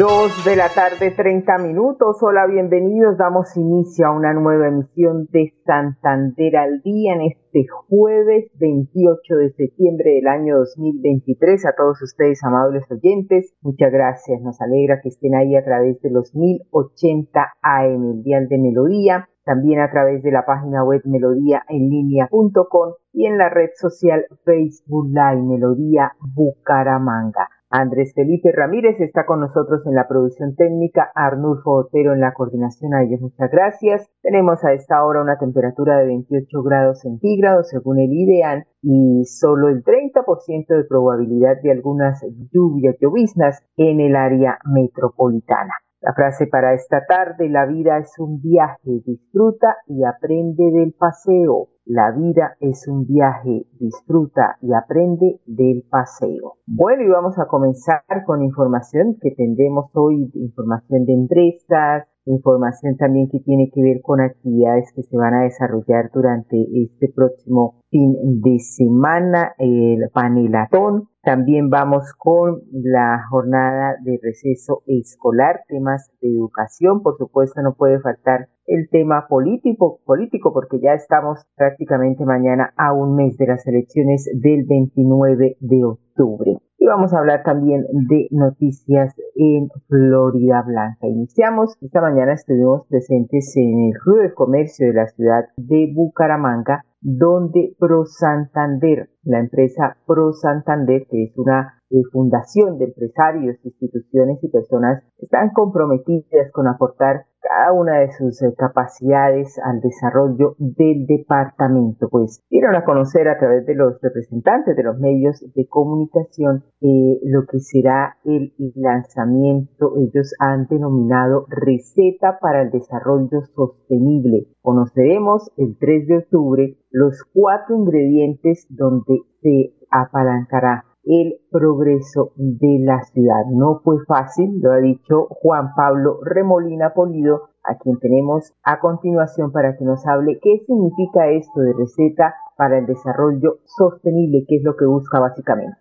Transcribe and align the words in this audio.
Dos 0.00 0.46
de 0.46 0.56
la 0.56 0.70
tarde, 0.70 1.10
30 1.10 1.58
minutos. 1.58 2.16
Hola, 2.22 2.46
bienvenidos. 2.46 3.18
Damos 3.18 3.54
inicio 3.58 4.06
a 4.06 4.16
una 4.16 4.32
nueva 4.32 4.68
emisión 4.68 5.28
de 5.30 5.52
Santander 5.66 6.56
al 6.56 6.80
Día 6.80 7.16
en 7.16 7.20
este 7.30 7.66
jueves 7.68 8.50
28 8.58 9.36
de 9.36 9.52
septiembre 9.52 10.12
del 10.14 10.26
año 10.26 10.56
2023. 10.56 11.66
A 11.66 11.74
todos 11.76 12.00
ustedes, 12.00 12.42
amables 12.42 12.90
oyentes, 12.90 13.52
muchas 13.60 13.92
gracias. 13.92 14.40
Nos 14.40 14.58
alegra 14.62 15.02
que 15.02 15.10
estén 15.10 15.34
ahí 15.34 15.54
a 15.54 15.64
través 15.66 16.00
de 16.00 16.10
los 16.10 16.34
1080 16.34 17.52
AM, 17.60 18.12
el 18.12 18.22
Dial 18.22 18.48
de 18.48 18.56
Melodía, 18.56 19.28
también 19.44 19.80
a 19.80 19.90
través 19.90 20.22
de 20.22 20.32
la 20.32 20.46
página 20.46 20.82
web 20.82 21.02
melodía 21.04 21.62
en 21.68 21.90
línea.com 21.90 22.94
y 23.12 23.26
en 23.26 23.36
la 23.36 23.50
red 23.50 23.68
social 23.74 24.24
Facebook 24.46 25.08
Live 25.08 25.42
Melodía 25.42 26.12
Bucaramanga. 26.34 27.50
Andrés 27.72 28.12
Felipe 28.16 28.50
Ramírez 28.50 29.00
está 29.00 29.24
con 29.24 29.38
nosotros 29.38 29.86
en 29.86 29.94
la 29.94 30.08
producción 30.08 30.56
técnica, 30.56 31.12
Arnulfo 31.14 31.70
Otero 31.70 32.14
en 32.14 32.20
la 32.20 32.34
coordinación. 32.34 32.94
A 32.94 33.04
ellos 33.04 33.20
muchas 33.20 33.48
gracias. 33.48 34.10
Tenemos 34.22 34.64
a 34.64 34.72
esta 34.72 35.04
hora 35.04 35.22
una 35.22 35.38
temperatura 35.38 35.98
de 35.98 36.06
28 36.06 36.62
grados 36.64 37.00
centígrados 37.02 37.68
según 37.68 38.00
el 38.00 38.12
IDEAN 38.12 38.64
y 38.82 39.24
solo 39.24 39.68
el 39.68 39.84
30% 39.84 40.66
de 40.66 40.84
probabilidad 40.84 41.62
de 41.62 41.70
algunas 41.70 42.20
lluvias, 42.50 42.96
lloviznas 43.00 43.64
en 43.76 44.00
el 44.00 44.16
área 44.16 44.58
metropolitana. 44.64 45.74
La 46.02 46.14
frase 46.14 46.46
para 46.46 46.72
esta 46.72 47.04
tarde, 47.04 47.50
la 47.50 47.66
vida 47.66 47.98
es 47.98 48.18
un 48.18 48.40
viaje, 48.40 49.02
disfruta 49.04 49.76
y 49.86 50.02
aprende 50.04 50.70
del 50.72 50.94
paseo. 50.94 51.68
La 51.84 52.10
vida 52.12 52.56
es 52.58 52.88
un 52.88 53.06
viaje, 53.06 53.66
disfruta 53.78 54.56
y 54.62 54.72
aprende 54.72 55.40
del 55.44 55.84
paseo. 55.90 56.54
Bueno, 56.66 57.02
y 57.02 57.08
vamos 57.08 57.38
a 57.38 57.48
comenzar 57.48 58.02
con 58.24 58.42
información 58.42 59.18
que 59.20 59.32
tendremos 59.32 59.90
hoy, 59.92 60.30
información 60.36 61.04
de 61.04 61.12
empresas, 61.12 62.08
información 62.24 62.96
también 62.96 63.28
que 63.28 63.40
tiene 63.40 63.70
que 63.70 63.82
ver 63.82 64.00
con 64.02 64.22
actividades 64.22 64.90
que 64.96 65.02
se 65.02 65.16
van 65.18 65.34
a 65.34 65.42
desarrollar 65.42 66.10
durante 66.14 66.56
este 66.82 67.12
próximo 67.14 67.82
fin 67.90 68.40
de 68.40 68.58
semana, 68.60 69.52
el 69.58 70.08
panelatón. 70.14 71.09
También 71.22 71.68
vamos 71.68 72.14
con 72.16 72.62
la 72.72 73.26
jornada 73.28 73.96
de 74.02 74.18
receso 74.22 74.82
escolar, 74.86 75.60
temas 75.68 76.10
de 76.22 76.30
educación, 76.30 77.02
por 77.02 77.18
supuesto 77.18 77.60
no 77.60 77.74
puede 77.74 78.00
faltar 78.00 78.48
el 78.66 78.88
tema 78.88 79.26
político, 79.28 80.00
político 80.06 80.52
porque 80.54 80.80
ya 80.80 80.94
estamos 80.94 81.44
prácticamente 81.56 82.24
mañana 82.24 82.72
a 82.76 82.94
un 82.94 83.16
mes 83.16 83.36
de 83.36 83.48
las 83.48 83.66
elecciones 83.66 84.30
del 84.32 84.64
29 84.64 85.56
de 85.60 85.84
octubre. 85.84 86.56
Y 86.78 86.86
vamos 86.86 87.12
a 87.12 87.18
hablar 87.18 87.42
también 87.42 87.84
de 88.08 88.28
noticias 88.30 89.14
en 89.34 89.68
Florida 89.88 90.62
Blanca. 90.62 91.06
Iniciamos, 91.06 91.76
esta 91.82 92.00
mañana 92.00 92.32
estuvimos 92.32 92.86
presentes 92.86 93.54
en 93.56 93.88
el 93.88 93.98
Club 93.98 94.22
de 94.22 94.32
Comercio 94.32 94.86
de 94.86 94.94
la 94.94 95.06
ciudad 95.08 95.44
de 95.58 95.92
Bucaramanga, 95.94 96.86
donde 97.00 97.74
Pro 97.78 98.04
Santander, 98.04 99.08
la 99.24 99.40
empresa 99.40 99.96
Pro 100.06 100.32
Santander, 100.32 101.06
que 101.10 101.24
es 101.24 101.32
una 101.36 101.80
eh, 101.90 102.02
fundación 102.12 102.78
de 102.78 102.86
empresarios, 102.86 103.56
instituciones 103.64 104.38
y 104.42 104.48
personas, 104.48 105.02
están 105.18 105.50
comprometidas 105.54 106.50
con 106.52 106.68
aportar 106.68 107.24
cada 107.40 107.72
una 107.72 107.98
de 107.98 108.12
sus 108.12 108.40
eh, 108.42 108.54
capacidades 108.56 109.58
al 109.58 109.80
desarrollo 109.80 110.54
del 110.58 111.06
departamento. 111.06 112.08
Pues 112.08 112.42
dieron 112.50 112.74
a 112.74 112.84
conocer 112.84 113.28
a 113.28 113.38
través 113.38 113.66
de 113.66 113.74
los 113.74 114.00
representantes 114.00 114.76
de 114.76 114.82
los 114.82 114.98
medios 114.98 115.40
de 115.54 115.66
comunicación 115.68 116.64
eh, 116.80 117.20
lo 117.24 117.46
que 117.46 117.60
será 117.60 118.16
el 118.24 118.52
lanzamiento, 118.74 119.94
ellos 119.96 120.34
han 120.38 120.66
denominado 120.66 121.46
receta 121.48 122.38
para 122.40 122.62
el 122.62 122.70
desarrollo 122.70 123.42
sostenible. 123.54 124.46
Conoceremos 124.62 125.50
el 125.56 125.76
3 125.78 126.06
de 126.06 126.16
octubre 126.18 126.76
los 126.90 127.22
cuatro 127.32 127.76
ingredientes 127.76 128.66
donde 128.68 129.20
se 129.42 129.74
apalancará 129.90 130.84
el 131.04 131.40
progreso 131.50 132.32
de 132.36 132.78
la 132.80 133.02
ciudad. 133.12 133.44
No 133.50 133.80
fue 133.82 133.96
fácil, 134.06 134.60
lo 134.60 134.72
ha 134.72 134.78
dicho 134.78 135.26
Juan 135.30 135.74
Pablo 135.74 136.20
Remolina 136.22 136.92
Polido, 136.94 137.50
a 137.64 137.76
quien 137.78 137.98
tenemos 137.98 138.52
a 138.62 138.80
continuación 138.80 139.52
para 139.52 139.76
que 139.76 139.84
nos 139.84 140.06
hable 140.06 140.38
qué 140.42 140.62
significa 140.66 141.28
esto 141.30 141.60
de 141.60 141.74
receta 141.74 142.34
para 142.56 142.78
el 142.78 142.86
desarrollo 142.86 143.60
sostenible, 143.64 144.44
qué 144.48 144.56
es 144.56 144.62
lo 144.62 144.76
que 144.76 144.86
busca 144.86 145.20
básicamente. 145.20 145.76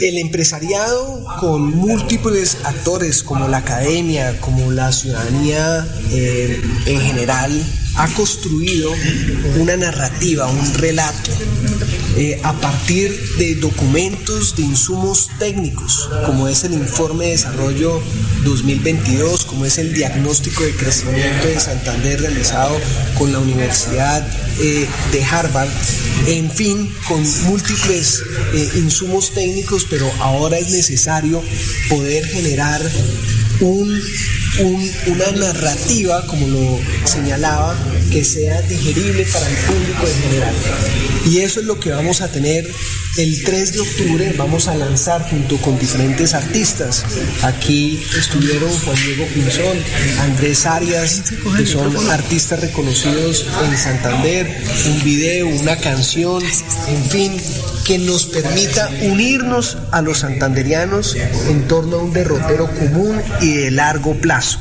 El 0.00 0.18
empresariado 0.18 1.24
con 1.40 1.76
múltiples 1.76 2.64
actores 2.64 3.22
como 3.24 3.48
la 3.48 3.58
academia, 3.58 4.40
como 4.40 4.70
la 4.70 4.92
ciudadanía 4.92 5.84
eh, 6.12 6.56
en 6.86 7.00
general, 7.00 7.50
ha 7.96 8.08
construido 8.14 8.90
una 9.56 9.76
narrativa, 9.76 10.46
un 10.46 10.74
relato 10.74 11.30
eh, 12.16 12.40
a 12.42 12.52
partir 12.60 13.10
de 13.38 13.54
documentos, 13.56 14.54
de 14.56 14.62
insumos 14.62 15.28
técnicos, 15.38 16.08
como 16.26 16.48
es 16.48 16.64
el 16.64 16.74
informe 16.74 17.26
de 17.26 17.30
desarrollo 17.32 18.02
2022, 18.44 19.44
como 19.44 19.64
es 19.64 19.78
el 19.78 19.94
diagnóstico 19.94 20.62
de 20.62 20.72
crecimiento 20.72 21.46
de 21.46 21.58
Santander 21.60 22.20
realizado 22.20 22.78
con 23.18 23.32
la 23.32 23.38
Universidad 23.38 24.26
eh, 24.60 24.86
de 25.10 25.24
Harvard, 25.24 25.70
en 26.26 26.50
fin, 26.50 26.94
con 27.08 27.22
múltiples 27.44 28.22
eh, 28.54 28.70
insumos 28.76 29.32
técnicos, 29.32 29.86
pero 29.88 30.10
ahora 30.20 30.58
es 30.58 30.70
necesario 30.70 31.42
poder 31.88 32.24
generar 32.26 32.82
un 33.60 34.02
una 34.60 35.32
narrativa, 35.32 36.26
como 36.26 36.46
lo 36.46 36.80
señalaba, 37.04 37.76
que 38.10 38.24
sea 38.24 38.60
digerible 38.62 39.24
para 39.32 39.48
el 39.48 39.56
público 39.56 40.06
en 40.06 40.22
general. 40.22 40.54
Y 41.26 41.38
eso 41.38 41.60
es 41.60 41.66
lo 41.66 41.80
que 41.80 41.90
vamos 41.90 42.20
a 42.20 42.28
tener 42.30 42.68
el 43.16 43.42
3 43.44 43.72
de 43.72 43.80
octubre. 43.80 44.34
Vamos 44.36 44.68
a 44.68 44.74
lanzar 44.74 45.22
junto 45.28 45.56
con 45.58 45.78
diferentes 45.78 46.34
artistas. 46.34 47.04
Aquí 47.42 48.02
estuvieron 48.18 48.70
Juan 48.70 48.96
Diego 48.96 49.26
Pinzón, 49.34 49.78
Andrés 50.20 50.66
Arias, 50.66 51.22
que 51.56 51.66
son 51.66 51.94
artistas 52.10 52.60
reconocidos 52.60 53.46
en 53.64 53.76
Santander, 53.76 54.46
un 54.86 55.04
video, 55.04 55.48
una 55.48 55.76
canción, 55.76 56.42
en 56.42 57.04
fin, 57.04 57.40
que 57.84 57.98
nos 57.98 58.26
permita 58.26 58.90
unirnos 59.02 59.78
a 59.90 60.02
los 60.02 60.20
santanderianos 60.20 61.16
en 61.48 61.66
torno 61.68 61.96
a 61.96 62.02
un 62.02 62.12
derrotero 62.12 62.70
común 62.74 63.20
y 63.40 63.54
de 63.54 63.70
largo 63.70 64.14
plazo 64.14 64.58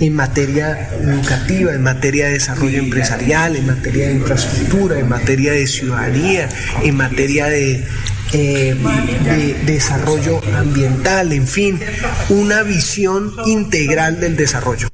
en 0.00 0.14
materia 0.14 0.90
educativa, 1.00 1.74
en 1.74 1.82
materia 1.82 2.26
de 2.26 2.32
desarrollo 2.32 2.78
empresarial, 2.78 3.56
en 3.56 3.66
materia 3.66 4.08
de 4.08 4.14
infraestructura, 4.14 4.98
en 4.98 5.08
materia 5.08 5.52
de 5.52 5.66
ciudadanía, 5.66 6.48
en 6.82 6.96
materia 6.96 7.46
de, 7.46 7.84
eh, 8.32 8.76
de 9.24 9.54
desarrollo 9.64 10.40
ambiental, 10.54 11.32
en 11.32 11.46
fin, 11.46 11.80
una 12.28 12.62
visión 12.62 13.32
integral 13.46 14.20
del 14.20 14.36
desarrollo. 14.36 14.88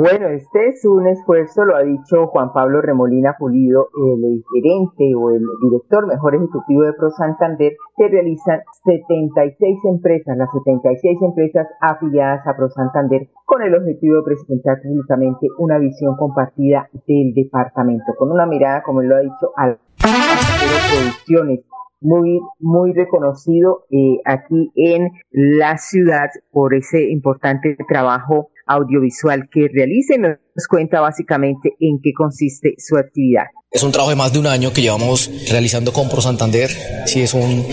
Bueno, 0.00 0.28
este 0.28 0.68
es 0.68 0.84
un 0.84 1.08
esfuerzo, 1.08 1.64
lo 1.64 1.74
ha 1.74 1.82
dicho 1.82 2.28
Juan 2.28 2.52
Pablo 2.52 2.80
Remolina 2.80 3.34
Pulido, 3.36 3.88
el 3.96 4.44
gerente 4.54 5.12
o 5.16 5.30
el 5.30 5.42
director 5.60 6.06
mejor 6.06 6.36
ejecutivo 6.36 6.82
de 6.82 6.92
Pro 6.92 7.10
Santander, 7.10 7.72
que 7.96 8.06
realizan 8.06 8.60
76 8.84 9.78
empresas, 9.90 10.36
las 10.38 10.50
76 10.52 11.18
empresas 11.20 11.66
afiliadas 11.80 12.46
a 12.46 12.56
Pro 12.56 12.68
Santander, 12.68 13.28
con 13.44 13.60
el 13.62 13.74
objetivo 13.74 14.18
de 14.18 14.22
presentar 14.22 14.80
públicamente 14.82 15.48
una 15.58 15.78
visión 15.78 16.16
compartida 16.16 16.88
del 17.08 17.34
departamento, 17.34 18.14
con 18.16 18.30
una 18.30 18.46
mirada, 18.46 18.84
como 18.84 19.02
lo 19.02 19.16
ha 19.16 19.20
dicho, 19.20 19.50
producciones. 19.96 21.64
Muy, 22.00 22.40
muy 22.60 22.92
reconocido 22.92 23.86
eh, 23.90 24.20
aquí 24.24 24.70
en 24.76 25.10
la 25.32 25.78
ciudad 25.78 26.28
por 26.52 26.72
ese 26.74 27.10
importante 27.10 27.76
trabajo 27.88 28.50
audiovisual 28.68 29.48
que 29.50 29.68
realicen. 29.72 30.22
Nos 30.22 30.66
cuenta 30.68 31.00
básicamente 31.00 31.74
en 31.80 32.00
qué 32.02 32.12
consiste 32.12 32.74
su 32.78 32.96
actividad. 32.96 33.46
Es 33.70 33.82
un 33.82 33.92
trabajo 33.92 34.08
de 34.08 34.16
más 34.16 34.32
de 34.32 34.38
un 34.38 34.46
año 34.46 34.72
que 34.72 34.80
llevamos 34.80 35.30
realizando 35.50 35.92
con 35.92 36.08
Pro 36.08 36.22
Santander. 36.22 36.70
Sí, 37.04 37.20
es 37.20 37.34
un 37.34 37.66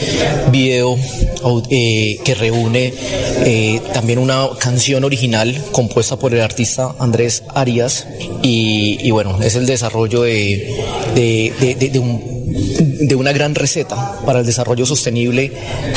video 0.51 0.97
eh, 1.69 2.19
que 2.25 2.36
reúne 2.36 2.94
eh, 3.45 3.81
también 3.94 4.19
una 4.19 4.50
canción 4.59 5.06
original 5.06 5.56
compuesta 5.71 6.19
por 6.19 6.33
el 6.33 6.42
artista 6.42 6.94
Andrés 7.00 7.44
Arias. 7.53 8.09
Y, 8.42 9.09
bueno, 9.12 9.42
es 9.42 9.56
el 9.56 9.65
desarrollo 9.65 10.24
de, 10.24 10.69
de, 11.15 11.89
una 13.16 13.31
gran 13.31 13.56
receta 13.56 14.19
para 14.25 14.40
el 14.40 14.46
desarrollo 14.46 14.86
sostenible 14.86 15.52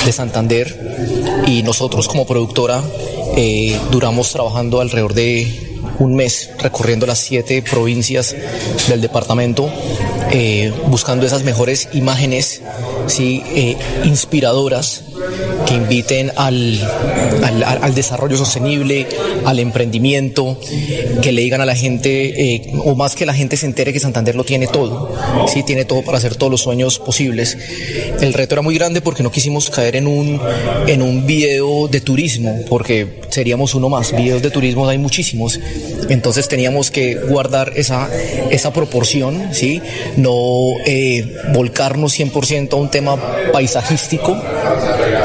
de 0.05 0.13
Santander. 0.13 1.45
Y 1.47 1.63
nosotros 1.63 2.09
como 2.09 2.27
productora 2.27 2.83
eh, 3.37 3.79
duramos 3.91 4.31
trabajando 4.33 4.81
alrededor 4.81 5.15
de 5.15 5.69
un 5.99 6.15
mes 6.15 6.51
recorriendo 6.59 7.07
las 7.07 7.19
siete 7.19 7.63
provincias 7.63 8.35
del 8.89 9.01
departamento, 9.01 9.71
eh, 10.31 10.73
buscando 10.89 11.27
esas 11.27 11.43
mejores 11.43 11.89
imágenes 11.93 12.63
¿sí? 13.07 13.43
Eh, 13.55 13.77
inspiradoras 14.05 15.05
que 15.67 15.75
inviten 15.75 16.33
al, 16.37 16.79
al, 17.83 17.95
desarrollo 17.95 18.37
sostenible, 18.37 19.07
al 19.45 19.59
emprendimiento, 19.59 20.59
que 21.21 21.33
le 21.33 21.43
digan 21.43 21.61
a 21.61 21.67
la 21.67 21.75
gente, 21.75 22.55
eh, 22.55 22.73
o 22.85 22.95
más 22.95 23.15
que 23.15 23.27
la 23.27 23.35
gente 23.35 23.57
se 23.57 23.67
entere 23.67 23.93
que 23.93 24.01
Santander 24.01 24.35
lo 24.35 24.45
tiene 24.45 24.67
todo, 24.67 25.13
sí, 25.47 25.63
tiene 25.63 25.85
todo 25.85 26.03
para 26.03 26.19
hacer 26.19 26.37
todos 26.37 26.51
los 26.51 26.63
sueños 26.63 26.99
posibles. 26.99 27.59
El 28.21 28.33
reto 28.33 28.55
era 28.55 28.63
muy 28.63 28.75
grande 28.77 29.01
porque 29.01 29.23
no 29.23 29.31
quisimos 29.31 29.69
caer 29.69 29.97
en 29.97 30.07
un, 30.07 30.41
en 30.87 31.03
un 31.03 31.27
video 31.27 31.89
de 31.89 32.01
turismo, 32.01 32.61
porque 32.69 33.21
seríamos 33.29 33.75
uno 33.75 33.89
más. 33.89 34.17
Videos 34.17 34.43
de 34.43 34.51
turismo 34.51 34.89
hay 34.89 34.99
muchísimos, 34.99 35.61
entonces 36.09 36.49
teníamos 36.49 36.91
que 36.91 37.15
guardar 37.17 37.73
esa, 37.77 38.09
esa 38.51 38.73
proporción, 38.73 39.49
¿sí? 39.53 39.83
No 40.17 40.79
eh, 40.87 41.37
volcarnos 41.55 42.19
100% 42.19 42.73
a 42.73 42.77
un 42.77 42.91
tema 42.91 43.17
paisajístico, 43.53 44.37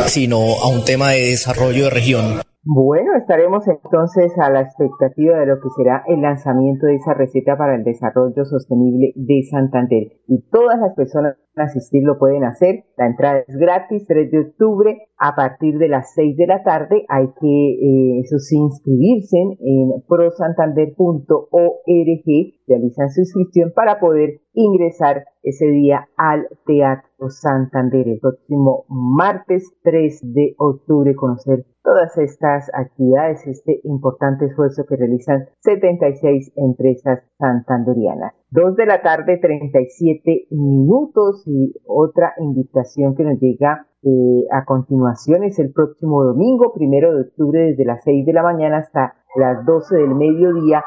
sino 0.06 0.38
a 0.38 0.68
un 0.68 0.84
tema 0.86 1.12
de 1.12 1.30
desarrollo 1.30 1.86
de 1.86 1.90
región. 1.90 2.42
Bueno, 2.66 3.12
estaremos 3.18 3.68
entonces 3.68 4.32
a 4.40 4.50
la 4.50 4.62
expectativa 4.62 5.38
de 5.38 5.46
lo 5.48 5.56
que 5.56 5.68
será 5.76 6.04
el 6.08 6.22
lanzamiento 6.22 6.86
de 6.86 6.96
esa 6.96 7.14
receta 7.14 7.58
para 7.58 7.76
el 7.76 7.84
desarrollo 7.84 8.46
sostenible 8.46 9.12
de 9.16 9.44
Santander. 9.52 10.04
Y 10.28 10.48
todas 10.50 10.80
las 10.80 10.96
personas 10.96 11.36
asistir 11.56 12.04
lo 12.04 12.18
pueden 12.18 12.44
hacer. 12.44 12.86
La 12.98 13.06
entrada 13.08 13.44
es 13.48 13.56
gratis, 13.56 14.06
3 14.08 14.32
de 14.32 14.40
octubre, 14.40 15.08
a 15.18 15.36
partir 15.36 15.78
de 15.78 15.88
las 15.88 16.14
6 16.16 16.36
de 16.38 16.48
la 16.48 16.64
tarde. 16.64 17.06
Hay 17.10 17.28
que, 17.40 17.48
eh, 17.48 18.20
eso 18.22 18.40
sí, 18.40 18.58
inscribirse 18.58 19.38
en 19.38 20.02
prosantander.org, 20.08 22.26
realizan 22.68 23.12
su 23.12 23.22
inscripción 23.22 23.72
para 23.76 24.00
poder 24.00 24.42
ingresar 24.54 25.26
ese 25.44 25.68
día 25.68 26.08
al 26.18 26.48
Teatro 26.66 27.30
Santander 27.30 28.08
el 28.08 28.20
próximo 28.20 28.86
martes 28.88 29.72
3 29.84 30.34
de 30.34 30.56
octubre, 30.58 31.14
conocer 31.16 31.66
todas 31.84 32.18
estas 32.18 32.72
actividades, 32.74 33.46
este 33.46 33.82
importante 33.84 34.46
esfuerzo 34.46 34.86
que 34.88 34.96
realizan 34.96 35.50
76 35.60 36.54
empresas 36.56 37.24
santanderianas. 37.38 38.34
2 38.54 38.76
de 38.76 38.86
la 38.86 39.02
tarde, 39.02 39.40
37 39.42 40.48
minutos 40.52 41.42
y 41.48 41.74
otra 41.88 42.34
invitación 42.40 43.16
que 43.16 43.24
nos 43.24 43.40
llega 43.40 43.88
eh, 44.04 44.46
a 44.52 44.64
continuación 44.64 45.44
es 45.44 45.58
el 45.58 45.72
próximo 45.74 46.24
domingo, 46.24 46.72
primero 46.72 47.16
de 47.16 47.22
octubre, 47.24 47.62
desde 47.62 47.84
las 47.84 48.04
6 48.04 48.28
de 48.28 48.34
la 48.34 48.44
mañana 48.44 48.78
hasta 48.78 49.16
las 49.36 49.66
12 49.66 49.96
del 49.96 50.14
mediodía 50.14 50.84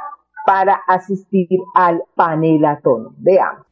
para 0.46 0.80
asistir 0.86 1.48
al 1.74 2.04
panelatón. 2.14 3.16
Veamos. 3.18 3.66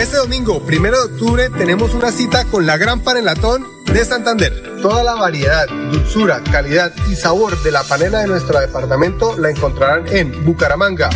Este 0.00 0.16
domingo, 0.18 0.58
primero 0.66 0.96
de 0.98 1.14
octubre, 1.14 1.44
tenemos 1.56 1.94
una 1.94 2.10
cita 2.10 2.44
con 2.50 2.66
la 2.66 2.76
Gran 2.76 3.04
Panelatón 3.04 3.62
de 3.86 4.04
Santander. 4.04 4.52
Toda 4.82 5.02
la 5.02 5.14
variedad, 5.14 5.66
dulzura, 5.90 6.42
calidad 6.52 6.92
y 7.10 7.14
sabor 7.14 7.56
de 7.62 7.70
la 7.72 7.82
panela 7.82 8.18
de 8.18 8.26
nuestro 8.26 8.60
departamento 8.60 9.38
la 9.38 9.50
encontrarán 9.50 10.06
en 10.08 10.44
Bucaramanga, 10.44 11.08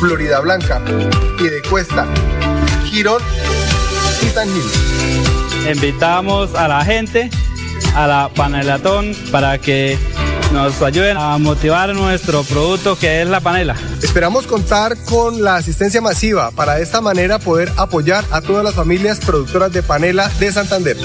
Florida 0.00 0.40
Blanca, 0.40 0.80
Cuesta, 1.68 2.06
Girón 2.86 3.20
y 4.22 4.26
San 4.30 4.48
Gil. 4.48 5.70
Invitamos 5.70 6.54
a 6.54 6.68
la 6.68 6.82
gente 6.86 7.28
a 7.94 8.06
la 8.06 8.30
panelatón 8.34 9.14
para 9.30 9.58
que 9.58 9.98
nos 10.54 10.80
ayuden 10.80 11.18
a 11.18 11.36
motivar 11.36 11.94
nuestro 11.94 12.44
producto 12.44 12.98
que 12.98 13.20
es 13.20 13.28
la 13.28 13.40
panela. 13.40 13.76
Esperamos 14.02 14.46
contar 14.46 14.96
con 15.04 15.42
la 15.42 15.56
asistencia 15.56 16.00
masiva 16.00 16.50
para 16.50 16.76
de 16.76 16.82
esta 16.82 17.02
manera 17.02 17.38
poder 17.38 17.70
apoyar 17.76 18.24
a 18.30 18.40
todas 18.40 18.64
las 18.64 18.74
familias 18.74 19.20
productoras 19.20 19.70
de 19.70 19.82
panela 19.82 20.30
de 20.40 20.50
Santander. 20.50 20.96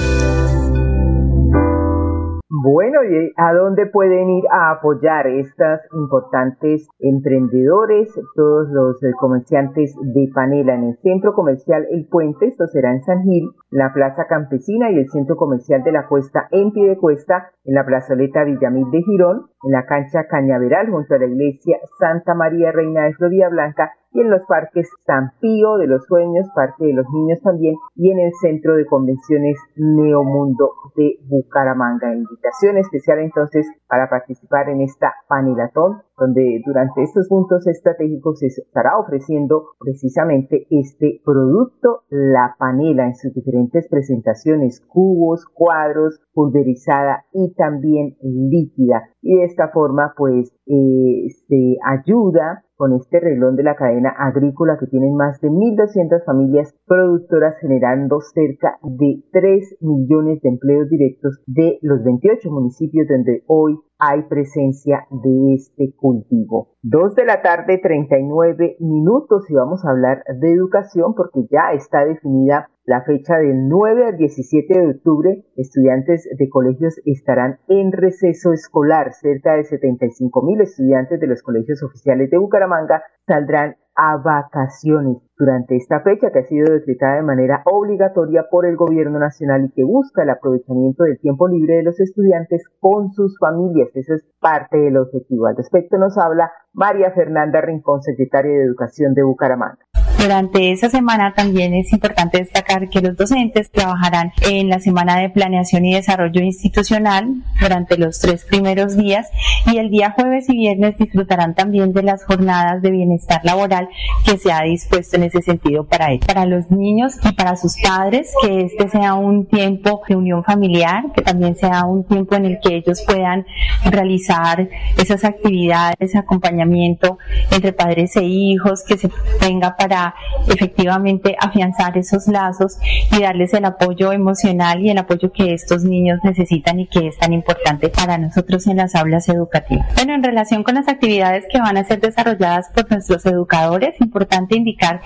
Bueno, 2.66 3.04
¿y 3.04 3.32
a 3.38 3.54
dónde 3.54 3.86
pueden 3.86 4.28
ir 4.28 4.46
a 4.50 4.72
apoyar 4.72 5.28
estas 5.28 5.82
importantes 5.94 6.90
emprendedores, 6.98 8.12
todos 8.34 8.70
los 8.72 9.04
eh, 9.04 9.12
comerciantes 9.20 9.96
de 10.02 10.32
panela 10.34 10.74
en 10.74 10.86
el 10.86 10.98
centro 10.98 11.36
comercial 11.36 11.86
El 11.92 12.08
Puente? 12.08 12.48
Esto 12.48 12.66
será 12.66 12.92
en 12.92 13.04
San 13.04 13.22
Gil, 13.22 13.52
la 13.70 13.94
Plaza 13.94 14.26
Campesina 14.28 14.90
y 14.90 14.98
el 14.98 15.08
centro 15.12 15.36
comercial 15.36 15.84
de 15.84 15.92
la 15.92 16.08
Cuesta 16.08 16.48
en 16.50 16.72
Piedecuesta, 16.72 17.52
en 17.66 17.76
la 17.76 17.86
plazoleta 17.86 18.44
Villamil 18.44 18.90
de 18.90 19.04
Girón, 19.04 19.46
en 19.62 19.72
la 19.72 19.86
cancha 19.86 20.26
Cañaveral 20.28 20.90
junto 20.90 21.14
a 21.14 21.20
la 21.20 21.28
iglesia 21.28 21.78
Santa 22.00 22.34
María 22.34 22.72
Reina 22.72 23.04
de 23.04 23.14
Florida 23.14 23.48
Blanca 23.48 23.92
y 24.16 24.22
en 24.22 24.30
los 24.30 24.42
parques 24.48 24.90
San 25.06 25.34
Pío 25.42 25.76
de 25.78 25.88
los 25.88 26.06
Sueños, 26.06 26.48
Parque 26.56 26.86
de 26.86 26.94
los 26.94 27.06
Niños 27.14 27.42
también, 27.42 27.76
y 27.96 28.12
en 28.12 28.20
el 28.20 28.32
Centro 28.42 28.76
de 28.76 28.86
Convenciones 28.86 29.58
Neomundo 29.76 30.72
de 30.96 31.20
Bucaramanga. 31.28 32.16
Invitación 32.16 32.78
especial 32.78 33.20
entonces 33.20 33.68
para 33.88 34.10
participar 34.10 34.70
en 34.70 34.82
esta 34.82 35.14
panelatón, 35.28 36.02
donde 36.18 36.62
durante 36.66 37.04
estos 37.04 37.28
puntos 37.28 37.68
estratégicos 37.68 38.40
se 38.40 38.48
estará 38.48 38.98
ofreciendo 38.98 39.72
precisamente 39.80 40.66
este 40.70 41.22
producto, 41.26 42.04
la 42.10 42.56
panela, 42.58 43.08
en 43.08 43.16
sus 43.16 43.34
diferentes 43.34 43.90
presentaciones, 43.90 44.80
cubos, 44.88 45.46
cuadros, 45.46 46.22
pulverizada 46.34 47.26
y 47.34 47.54
también 47.56 48.16
líquida. 48.22 49.10
Y 49.22 49.36
de 49.36 49.44
esta 49.44 49.70
forma, 49.70 50.14
pues, 50.16 50.54
eh, 50.68 51.28
se 51.50 51.78
ayuda 51.86 52.65
con 52.76 52.94
este 52.94 53.20
relón 53.20 53.56
de 53.56 53.64
la 53.64 53.76
cadena 53.76 54.10
agrícola 54.10 54.78
que 54.80 54.88
tienen 54.88 55.16
más 55.16 55.40
de 55.42 55.50
1.200 55.50 56.24
familias 56.26 56.74
productoras 56.86 57.56
generando 57.60 58.20
cerca 58.22 58.78
de 58.84 59.24
3 59.32 59.78
millones 59.82 60.42
de 60.42 60.50
empleos 60.50 60.90
directos 60.90 61.42
de 61.46 61.80
los 61.82 62.04
28 62.04 62.50
municipios 62.52 63.08
donde 63.08 63.44
hoy 63.48 63.78
hay 63.98 64.24
presencia 64.24 65.08
de 65.10 65.56
este 65.56 65.94
cultivo. 65.96 66.76
Dos 66.82 67.16
de 67.16 67.26
la 67.26 67.42
tarde, 67.42 67.78
39 67.78 68.78
minutos 68.80 69.50
y 69.50 69.54
vamos 69.54 69.86
a 69.86 69.92
hablar 69.92 70.24
de 70.40 70.52
educación 70.52 71.16
porque 71.16 71.48
ya 71.50 71.74
está 71.74 72.06
definida 72.06 72.70
la 72.86 73.02
fecha 73.02 73.38
del 73.38 73.68
9 73.68 74.06
al 74.06 74.18
17 74.18 74.80
de 74.80 74.90
octubre. 74.92 75.44
Estudiantes 75.56 76.28
de 76.38 76.50
colegios 76.50 77.02
estarán 77.06 77.60
en 77.68 77.92
receso 77.92 78.54
escolar. 78.54 79.14
Cerca 79.14 79.56
de 79.56 79.64
75 79.64 80.42
mil 80.44 80.62
estudiantes 80.62 81.20
de 81.20 81.28
los 81.28 81.42
colegios 81.42 81.82
oficiales 81.82 82.30
de 82.30 82.38
Bucaramanga 82.38 83.02
saldrán 83.26 83.78
a 83.96 84.18
vacaciones 84.18 85.18
durante 85.38 85.76
esta 85.76 86.02
fecha 86.02 86.32
que 86.32 86.40
ha 86.40 86.44
sido 86.44 86.74
decretada 86.74 87.16
de 87.16 87.24
manera 87.24 87.62
obligatoria 87.66 88.46
por 88.50 88.66
el 88.66 88.76
gobierno 88.76 89.20
nacional 89.20 89.66
y 89.66 89.72
que 89.72 89.84
busca 89.84 90.24
el 90.24 90.30
aprovechamiento 90.30 91.04
del 91.04 91.20
tiempo 91.20 91.48
libre 91.48 91.78
de 91.78 91.84
los 91.84 92.00
estudiantes 92.00 92.64
con 92.80 93.12
sus 93.12 93.38
familias. 93.40 93.90
Eso 93.94 94.14
es 94.14 94.26
parte 94.40 94.78
del 94.78 94.98
objetivo. 94.98 95.48
Al 95.48 95.58
respecto 95.58 95.98
nos 95.98 96.18
habla 96.18 96.52
María 96.74 97.12
Fernanda 97.12 97.62
Rincón, 97.62 98.02
secretaria 98.02 98.52
de 98.52 98.66
Educación 98.66 99.14
de 99.14 99.24
Bucaramanga. 99.24 99.80
Durante 100.26 100.72
esa 100.72 100.90
semana 100.90 101.36
también 101.36 101.76
es 101.76 101.94
importante 101.94 102.40
destacar 102.40 102.90
que 102.90 103.00
los 103.00 103.16
docentes 103.16 103.70
trabajarán 103.70 104.34
en 104.42 104.70
la 104.70 104.80
semana 104.80 105.20
de 105.20 105.30
planeación 105.30 105.86
y 105.86 105.94
desarrollo 105.94 106.42
institucional 106.42 107.44
durante 107.62 107.96
los 107.96 108.18
tres 108.18 108.44
primeros 108.44 108.98
días 108.98 109.28
y 109.68 109.78
el 109.78 109.92
día 109.92 110.16
jueves 110.18 110.50
y 110.50 110.58
viernes 110.58 110.98
disfrutarán 110.98 111.54
también 111.54 111.94
de 111.94 112.02
las 112.02 112.26
jornadas 112.26 112.82
de 112.82 112.90
bienestar 112.90 113.42
laboral 113.44 113.88
que 114.26 114.40
se 114.40 114.52
ha 114.52 114.64
dispuesto 114.64 115.18
en 115.18 115.26
ese 115.26 115.44
sentido 115.44 115.86
para 115.86 116.10
ellos. 116.10 116.26
Para 116.26 116.48
los 116.48 116.72
niños 116.72 117.14
y 117.24 117.32
para 117.34 117.56
sus 117.56 117.76
padres, 117.80 118.34
que 118.42 118.62
este 118.62 118.90
sea 118.90 119.14
un 119.14 119.46
tiempo 119.46 120.02
de 120.10 120.16
unión 120.16 120.44
familiar, 120.44 121.04
que 121.14 121.22
también 121.22 121.56
sea 121.56 121.86
un 121.86 122.04
tiempo 122.04 122.34
en 122.34 122.46
el 122.46 122.60
que 122.64 122.78
ellos 122.78 123.04
puedan 123.06 123.46
realizar 123.84 124.68
esas 124.98 125.24
actividades, 125.24 126.16
acompañamiento 126.16 127.20
entre 127.52 127.74
padres 127.74 128.16
e 128.16 128.24
hijos, 128.24 128.84
que 128.88 128.98
se 128.98 129.12
tenga 129.40 129.76
para 129.78 130.15
efectivamente 130.48 131.36
afianzar 131.40 131.98
esos 131.98 132.28
lazos 132.28 132.78
y 133.12 133.22
darles 133.22 133.54
el 133.54 133.66
apoyo 133.66 134.12
emocional 134.12 134.82
y 134.82 134.90
el 134.90 134.98
apoyo 134.98 135.32
que 135.32 135.54
estos 135.54 135.84
niños 135.84 136.20
necesitan 136.24 136.80
y 136.80 136.88
que 136.88 137.08
es 137.08 137.18
tan 137.18 137.34
importante 137.34 137.90
para 137.90 138.18
nosotros 138.18 138.68
en 138.68 138.78
las 138.78 138.96
aulas 138.96 139.30
educativas. 139.30 139.88
Bueno, 139.96 140.14
en 140.14 140.24
relación 140.24 140.64
con 140.64 140.76
las 140.76 140.88
actividades 140.88 141.46
que 141.52 141.60
van 141.60 141.78
a 141.78 141.84
ser 141.84 142.00
desarrolladas 142.00 142.70
por 142.74 142.90
nuestros 142.90 143.26
educadores, 143.26 143.96
importante 144.00 144.56
indicar 144.56 145.02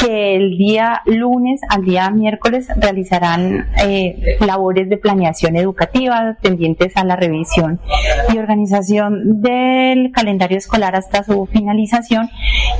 que 0.00 0.36
el 0.36 0.56
día 0.56 1.02
lunes 1.06 1.60
al 1.68 1.84
día 1.84 2.10
miércoles 2.10 2.68
realizarán 2.76 3.68
eh, 3.84 4.36
labores 4.40 4.88
de 4.88 4.96
planeación 4.96 5.56
educativa 5.56 6.36
tendientes 6.40 6.96
a 6.96 7.04
la 7.04 7.16
revisión 7.16 7.80
y 8.32 8.38
organización 8.38 9.42
del 9.42 10.10
calendario 10.12 10.58
escolar 10.58 10.96
hasta 10.96 11.24
su 11.24 11.46
finalización 11.46 12.28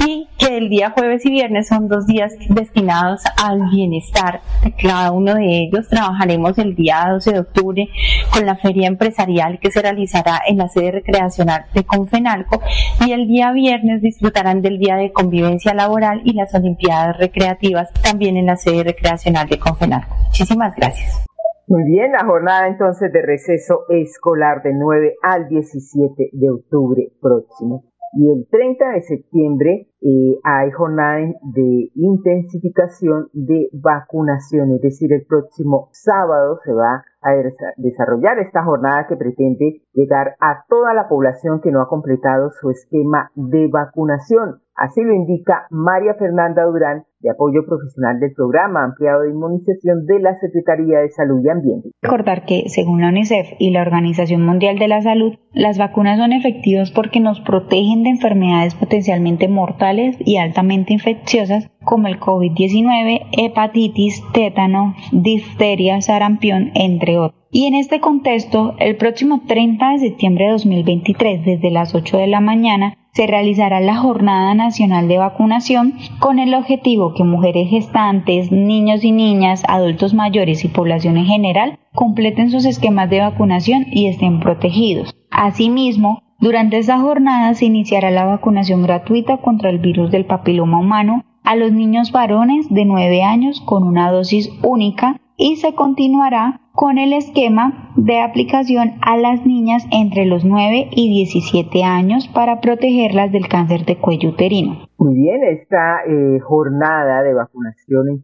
y 0.06 0.28
que 0.42 0.56
el 0.56 0.68
día 0.68 0.90
jueves 0.90 1.24
y 1.24 1.30
viernes 1.30 1.68
son 1.68 1.88
dos 1.88 2.06
días 2.06 2.34
destinados 2.48 3.22
al 3.42 3.70
bienestar 3.70 4.40
de 4.64 4.74
cada 4.74 5.12
uno 5.12 5.34
de 5.34 5.60
ellos. 5.60 5.88
Trabajaremos 5.88 6.58
el 6.58 6.74
día 6.74 7.06
12 7.10 7.32
de 7.32 7.38
octubre 7.40 7.88
con 8.32 8.46
la 8.46 8.56
feria 8.56 8.88
empresarial 8.88 9.60
que 9.60 9.70
se 9.70 9.82
realizará 9.82 10.40
en 10.46 10.58
la 10.58 10.68
sede 10.68 10.92
recreacional 10.92 11.66
de 11.74 11.84
Confenalco 11.84 12.60
y 13.06 13.12
el 13.12 13.28
día 13.28 13.52
viernes 13.52 14.02
disfrutarán 14.02 14.62
del 14.62 14.78
día 14.78 14.96
de 14.96 15.12
convivencia 15.12 15.74
laboral 15.74 16.22
y 16.24 16.32
las 16.32 16.52
olimpiadas 16.54 17.16
recreativas 17.18 17.92
también 18.02 18.36
en 18.36 18.46
la 18.46 18.56
sede 18.56 18.82
recreacional 18.82 19.48
de 19.48 19.58
Confenalco. 19.58 20.14
Muchísimas 20.26 20.74
gracias. 20.74 21.24
Muy 21.68 21.84
bien, 21.84 22.12
la 22.12 22.26
jornada 22.26 22.66
entonces 22.66 23.12
de 23.12 23.22
receso 23.22 23.84
escolar 23.88 24.62
del 24.62 24.78
9 24.78 25.14
al 25.22 25.48
17 25.48 26.30
de 26.32 26.50
octubre 26.50 27.12
próximo. 27.20 27.91
Y 28.14 28.30
el 28.30 28.46
30 28.50 28.90
de 28.90 29.02
septiembre 29.02 29.88
eh, 30.02 30.38
hay 30.44 30.70
jornada 30.70 31.18
de 31.54 31.90
intensificación 31.94 33.28
de 33.32 33.70
vacunación, 33.72 34.72
es 34.72 34.82
decir, 34.82 35.14
el 35.14 35.24
próximo 35.24 35.88
sábado 35.92 36.58
se 36.62 36.74
va 36.74 37.04
a 37.22 37.30
desarrollar 37.76 38.38
esta 38.38 38.64
jornada 38.64 39.06
que 39.08 39.16
pretende 39.16 39.82
llegar 39.94 40.36
a 40.40 40.64
toda 40.68 40.92
la 40.92 41.08
población 41.08 41.60
que 41.62 41.70
no 41.70 41.80
ha 41.80 41.88
completado 41.88 42.50
su 42.50 42.70
esquema 42.70 43.30
de 43.34 43.68
vacunación. 43.68 44.60
Así 44.74 45.02
lo 45.02 45.14
indica 45.14 45.66
María 45.70 46.14
Fernanda 46.14 46.64
Durán, 46.64 47.04
de 47.22 47.30
apoyo 47.30 47.64
profesional 47.66 48.18
del 48.20 48.32
programa 48.32 48.84
ampliado 48.84 49.22
de 49.22 49.30
inmunización 49.30 50.06
de 50.06 50.20
la 50.20 50.38
Secretaría 50.40 50.98
de 50.98 51.10
Salud 51.10 51.40
y 51.44 51.48
Ambiente. 51.48 51.90
Recordar 52.02 52.44
que, 52.44 52.68
según 52.68 53.00
la 53.00 53.08
UNICEF 53.08 53.46
y 53.58 53.70
la 53.70 53.82
Organización 53.82 54.44
Mundial 54.44 54.78
de 54.78 54.88
la 54.88 55.02
Salud, 55.02 55.34
las 55.52 55.78
vacunas 55.78 56.18
son 56.18 56.32
efectivas 56.32 56.90
porque 56.90 57.20
nos 57.20 57.40
protegen 57.40 58.02
de 58.02 58.10
enfermedades 58.10 58.74
potencialmente 58.74 59.48
mortales 59.48 60.16
y 60.18 60.36
altamente 60.36 60.92
infecciosas 60.92 61.70
como 61.84 62.08
el 62.08 62.18
COVID-19, 62.18 63.26
hepatitis, 63.32 64.22
tétano, 64.32 64.94
difteria, 65.12 66.00
sarampión, 66.00 66.70
entre 66.74 67.18
otros. 67.18 67.40
Y 67.54 67.66
en 67.66 67.74
este 67.74 68.00
contexto, 68.00 68.74
el 68.78 68.96
próximo 68.96 69.42
30 69.46 69.90
de 69.90 69.98
septiembre 69.98 70.46
de 70.46 70.52
2023, 70.52 71.44
desde 71.44 71.70
las 71.70 71.94
8 71.94 72.16
de 72.16 72.26
la 72.26 72.40
mañana, 72.40 72.94
se 73.12 73.26
realizará 73.26 73.80
la 73.80 73.96
Jornada 73.96 74.54
Nacional 74.54 75.06
de 75.06 75.18
Vacunación 75.18 75.94
con 76.18 76.38
el 76.38 76.54
objetivo 76.54 77.12
que 77.12 77.24
mujeres 77.24 77.68
gestantes, 77.68 78.50
niños 78.50 79.04
y 79.04 79.12
niñas, 79.12 79.64
adultos 79.68 80.14
mayores 80.14 80.64
y 80.64 80.68
población 80.68 81.18
en 81.18 81.26
general 81.26 81.78
completen 81.94 82.50
sus 82.50 82.64
esquemas 82.64 83.10
de 83.10 83.20
vacunación 83.20 83.84
y 83.90 84.06
estén 84.06 84.40
protegidos. 84.40 85.14
Asimismo, 85.30 86.22
durante 86.38 86.78
esta 86.78 87.00
jornada 87.00 87.52
se 87.52 87.66
iniciará 87.66 88.10
la 88.10 88.24
vacunación 88.24 88.82
gratuita 88.82 89.36
contra 89.36 89.68
el 89.68 89.78
virus 89.78 90.10
del 90.10 90.24
papiloma 90.24 90.78
humano 90.78 91.22
a 91.44 91.54
los 91.54 91.70
niños 91.70 92.12
varones 92.12 92.66
de 92.70 92.86
9 92.86 93.22
años 93.22 93.60
con 93.60 93.82
una 93.82 94.10
dosis 94.10 94.50
única 94.62 95.20
y 95.36 95.56
se 95.56 95.74
continuará 95.74 96.61
con 96.72 96.98
el 96.98 97.12
esquema 97.12 97.92
de 97.96 98.20
aplicación 98.20 98.92
a 99.02 99.16
las 99.16 99.44
niñas 99.44 99.84
entre 99.90 100.24
los 100.24 100.44
9 100.44 100.88
y 100.90 101.08
17 101.10 101.84
años 101.84 102.28
para 102.28 102.60
protegerlas 102.60 103.30
del 103.32 103.48
cáncer 103.48 103.84
de 103.84 103.98
cuello 103.98 104.30
uterino. 104.30 104.88
Muy 104.98 105.14
bien, 105.14 105.42
esta 105.44 106.02
eh, 106.08 106.40
jornada 106.40 107.22
de 107.22 107.34
vacunación 107.34 108.20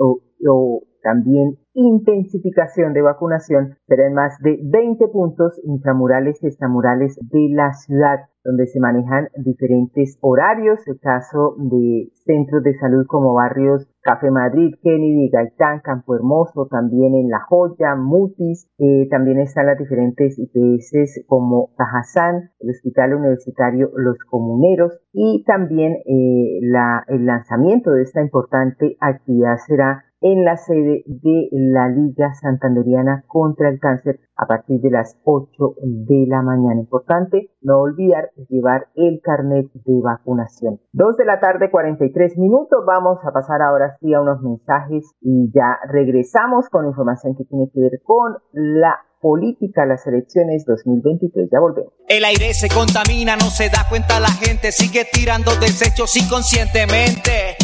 o, 0.00 0.20
o 0.48 0.82
también 1.04 1.58
intensificación 1.74 2.94
de 2.94 3.02
vacunación 3.02 3.76
será 3.86 4.06
en 4.06 4.14
más 4.14 4.38
de 4.40 4.58
20 4.62 5.06
puntos 5.08 5.60
intramurales 5.62 6.42
y 6.42 6.46
extramurales 6.46 7.16
de 7.20 7.48
la 7.50 7.74
ciudad 7.74 8.28
donde 8.44 8.66
se 8.66 8.78
manejan 8.78 9.28
diferentes 9.36 10.18
horarios, 10.20 10.86
el 10.86 11.00
caso 11.00 11.56
de 11.58 12.10
centros 12.26 12.62
de 12.62 12.74
salud 12.78 13.06
como 13.06 13.32
barrios 13.32 13.88
Café 14.02 14.30
Madrid, 14.30 14.74
Kennedy, 14.82 15.30
Gaitán, 15.30 15.80
Campo 15.80 16.14
Hermoso, 16.14 16.68
también 16.70 17.14
en 17.14 17.30
La 17.30 17.40
Joya, 17.48 17.94
Mutis, 17.96 18.68
eh, 18.78 19.08
también 19.10 19.40
están 19.40 19.64
las 19.64 19.78
diferentes 19.78 20.38
IPS 20.38 21.24
como 21.26 21.70
Cajazán, 21.74 22.50
el 22.60 22.70
Hospital 22.70 23.14
Universitario 23.14 23.90
Los 23.96 24.18
Comuneros 24.28 24.92
y 25.14 25.42
también 25.44 25.94
eh, 26.04 26.60
el 27.08 27.24
lanzamiento 27.24 27.92
de 27.92 28.02
esta 28.02 28.20
importante 28.20 28.98
actividad 29.00 29.56
será 29.66 30.04
en 30.24 30.42
la 30.42 30.56
sede 30.56 31.04
de 31.06 31.48
la 31.52 31.88
Liga 31.90 32.32
Santanderiana 32.32 33.24
contra 33.26 33.68
el 33.68 33.78
Cáncer 33.78 34.20
a 34.36 34.46
partir 34.46 34.80
de 34.80 34.90
las 34.90 35.18
8 35.24 35.74
de 35.82 36.24
la 36.26 36.40
mañana. 36.40 36.80
Importante 36.80 37.50
no 37.60 37.78
olvidar 37.80 38.30
llevar 38.48 38.88
el 38.94 39.20
carnet 39.22 39.70
de 39.74 40.00
vacunación. 40.02 40.80
2 40.92 41.16
de 41.18 41.24
la 41.26 41.40
tarde, 41.40 41.70
43 41.70 42.38
minutos. 42.38 42.84
Vamos 42.86 43.18
a 43.22 43.32
pasar 43.32 43.60
ahora 43.60 43.98
sí 44.00 44.14
a 44.14 44.22
unos 44.22 44.40
mensajes 44.40 45.04
y 45.20 45.52
ya 45.54 45.78
regresamos 45.92 46.70
con 46.70 46.86
información 46.86 47.36
que 47.36 47.44
tiene 47.44 47.68
que 47.70 47.80
ver 47.82 48.00
con 48.02 48.38
la 48.52 48.96
política 49.20 49.84
las 49.84 50.06
elecciones 50.06 50.64
2023. 50.64 51.50
Ya 51.52 51.60
volvemos. 51.60 51.92
El 52.08 52.24
aire 52.24 52.54
se 52.54 52.68
contamina, 52.68 53.36
no 53.36 53.50
se 53.50 53.68
da 53.68 53.84
cuenta 53.90 54.20
la 54.20 54.28
gente, 54.28 54.72
sigue 54.72 55.04
tirando 55.12 55.50
desechos 55.60 56.16
inconscientemente. 56.16 57.63